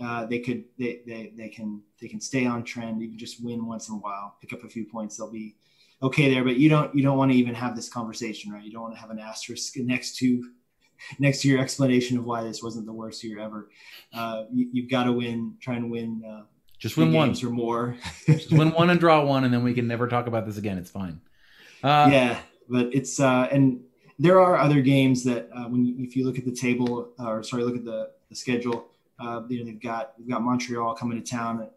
[0.00, 3.66] uh, they could they, they they can they can stay on trend, even just win
[3.66, 5.16] once in a while, pick up a few points.
[5.16, 5.56] They'll be
[6.02, 6.44] okay there.
[6.44, 8.62] But you don't you don't want to even have this conversation, right?
[8.62, 10.50] You don't want to have an asterisk next to
[11.18, 13.70] next to your explanation of why this wasn't the worst year ever.
[14.12, 16.22] Uh, you, have got to win, try and win.
[16.24, 16.42] Uh,
[16.78, 17.96] just win one or more.
[18.26, 20.78] just win one and draw one, and then we can never talk about this again.
[20.78, 21.20] It's fine.
[21.82, 23.80] Uh, yeah, but it's uh, and
[24.18, 27.62] there are other games that uh, when if you look at the table or sorry,
[27.62, 28.88] look at the, the schedule,
[29.20, 31.68] uh, you know they've got they've got Montreal coming to town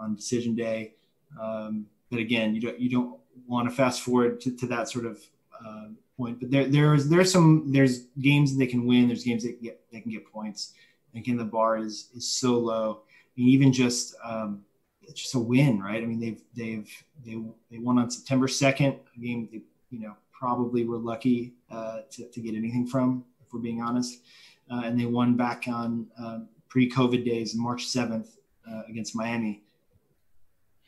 [0.00, 0.94] on decision day.
[1.40, 5.06] Um, but again, you don't you don't want to fast forward to, to that sort
[5.06, 5.20] of
[5.64, 6.40] uh, point.
[6.40, 9.08] But there there's there's some there's games that they can win.
[9.08, 10.74] There's games that get they can get points.
[11.12, 13.02] And again, the bar is is so low.
[13.36, 14.64] I mean, even just um,
[15.12, 16.02] just a win, right?
[16.02, 17.36] I mean, they've they've they
[17.70, 18.96] they won on September second.
[19.16, 23.52] A game they you know probably were lucky uh, to, to get anything from, if
[23.52, 24.20] we're being honest.
[24.70, 28.28] Uh, and they won back on uh, pre-COVID days, March 7th
[28.70, 29.62] uh, against Miami.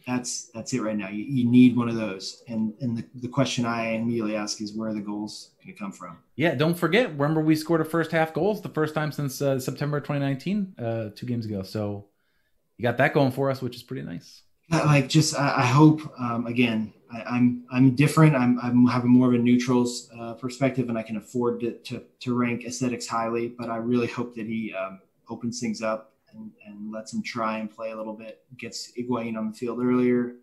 [0.07, 1.09] That's that's it right now.
[1.09, 2.45] You, you need one of those.
[2.47, 5.79] And and the, the question I immediately ask is where are the goals going to
[5.79, 6.19] come from?
[6.37, 7.11] Yeah, don't forget.
[7.11, 11.27] Remember, we scored a first half goals the first time since uh, September 2019, two
[11.27, 11.65] games ago.
[11.65, 12.07] So
[12.77, 14.43] you got that going for us, which is pretty nice.
[14.71, 18.35] Like, just I, I hope um, again I, am I'm, I'm different.
[18.35, 22.03] I'm I'm having more of a neutrals uh, perspective, and I can afford to, to,
[22.21, 23.49] to rank aesthetics highly.
[23.49, 27.59] But I really hope that he um, opens things up and, and lets him try
[27.59, 28.45] and play a little bit.
[28.59, 30.37] Gets Higuain on the field earlier,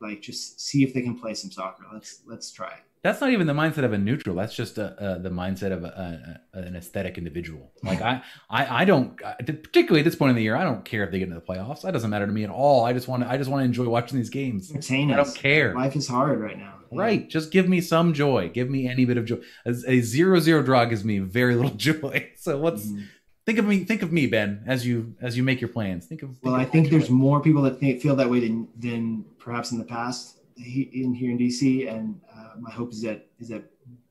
[0.00, 1.84] like just see if they can play some soccer.
[1.92, 2.74] Let's let's try
[3.04, 4.34] that's not even the mindset of a neutral.
[4.34, 7.70] That's just a, a, the mindset of a, an aesthetic individual.
[7.82, 11.04] Like I, I, I don't particularly at this point in the year, I don't care
[11.04, 11.82] if they get into the playoffs.
[11.82, 12.86] That doesn't matter to me at all.
[12.86, 14.70] I just want to, I just want to enjoy watching these games.
[14.70, 15.74] Entertain I don't care.
[15.74, 16.76] Life is hard right now.
[16.90, 17.28] Right.
[17.28, 18.48] Just give me some joy.
[18.48, 19.40] Give me any bit of joy.
[19.66, 22.30] As a zero zero draw gives me very little joy.
[22.38, 23.02] So what's mm-hmm.
[23.44, 26.22] think of me think of me ben as you as you make your plans think
[26.22, 29.24] of think well of i think there's more people that feel that way than than
[29.38, 33.48] perhaps in the past in here in dc and uh, my hope is that is
[33.48, 33.64] that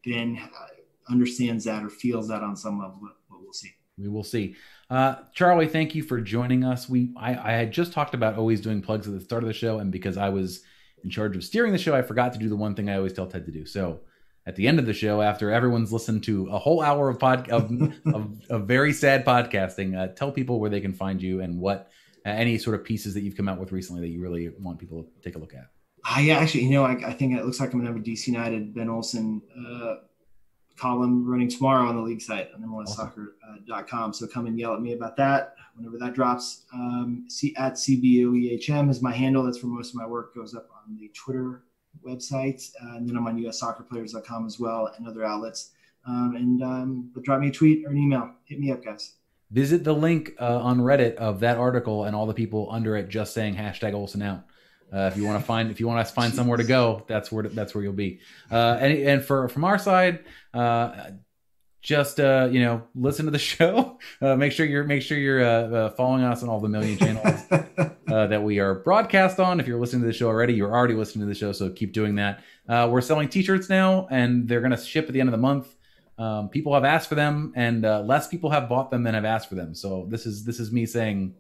[0.03, 0.39] Ben
[1.09, 3.71] understands that or feels that on some level, but we'll see.
[3.97, 4.55] We will see.
[4.89, 6.89] Uh, Charlie, thank you for joining us.
[6.89, 9.53] We I, I had just talked about always doing plugs at the start of the
[9.53, 10.63] show, and because I was
[11.03, 13.13] in charge of steering the show, I forgot to do the one thing I always
[13.13, 13.65] tell Ted to do.
[13.65, 14.01] So
[14.45, 17.49] at the end of the show, after everyone's listened to a whole hour of pod
[17.49, 17.71] of,
[18.05, 21.89] of, of very sad podcasting, uh, tell people where they can find you and what
[22.25, 24.79] uh, any sort of pieces that you've come out with recently that you really want
[24.79, 25.67] people to take a look at.
[26.05, 28.27] I actually, you know, I, I think it looks like I'm gonna have a DC
[28.27, 29.95] United Ben Olsen uh,
[30.77, 34.09] column running tomorrow on the league site on MLSsoccer.com.
[34.09, 36.65] Uh, so come and yell at me about that whenever that drops.
[36.73, 39.43] Um, C, at CBOEHM is my handle.
[39.43, 41.63] That's where most of my work goes up on the Twitter
[42.05, 45.71] website, uh, and then I'm on USSoccerPlayers.com as well and other outlets.
[46.05, 48.31] Um, and um, but drop me a tweet or an email.
[48.43, 49.13] Hit me up, guys.
[49.51, 53.07] Visit the link uh, on Reddit of that article and all the people under it
[53.07, 54.45] just saying hashtag Olsen out.
[54.93, 57.31] Uh, if you want to find, if you want to find somewhere to go, that's
[57.31, 58.19] where that's where you'll be.
[58.51, 60.23] Uh, and and for from our side,
[60.53, 61.09] uh,
[61.81, 63.97] just uh, you know, listen to the show.
[64.21, 67.47] Uh, make sure you're make sure you're uh, following us on all the million channels
[68.05, 69.59] that we are broadcast on.
[69.59, 71.91] If you're listening to the show already, you're already listening to the show, so keep
[71.91, 72.43] doing that.
[72.67, 75.75] we're selling T-shirts now, and they're going to ship at the end of the month.
[76.19, 79.49] Um, people have asked for them, and less people have bought them than have asked
[79.49, 79.73] for them.
[79.73, 81.33] So this is this is me saying,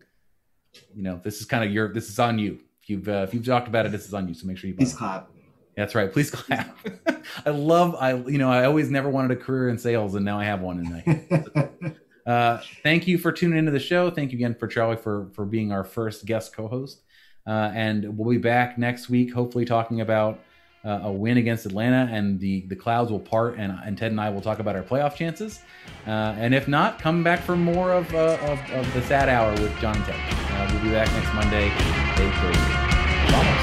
[0.95, 3.33] you know, this is kind of your this is on you if you've uh, if
[3.33, 4.33] you've talked about it, this is on you.
[4.33, 5.29] So make sure you please clap.
[5.77, 6.11] That's right.
[6.11, 6.77] Please clap.
[7.45, 7.95] I love.
[7.95, 10.61] I you know I always never wanted a career in sales, and now I have
[10.61, 10.79] one.
[10.79, 11.95] And
[12.27, 14.11] I, uh, thank you for tuning into the show.
[14.11, 17.01] Thank you again for Charlie for for being our first guest co-host.
[17.47, 20.39] Uh, and we'll be back next week, hopefully talking about
[20.85, 24.19] uh, a win against Atlanta, and the the clouds will part, and, and Ted and
[24.19, 25.59] I will talk about our playoff chances.
[26.05, 29.51] Uh, and if not, come back for more of, uh, of, of, the sad hour
[29.53, 30.15] with John and Ted.
[30.15, 33.31] Uh, we'll be back next Monday, 8.30.
[33.31, 33.62] Vamos.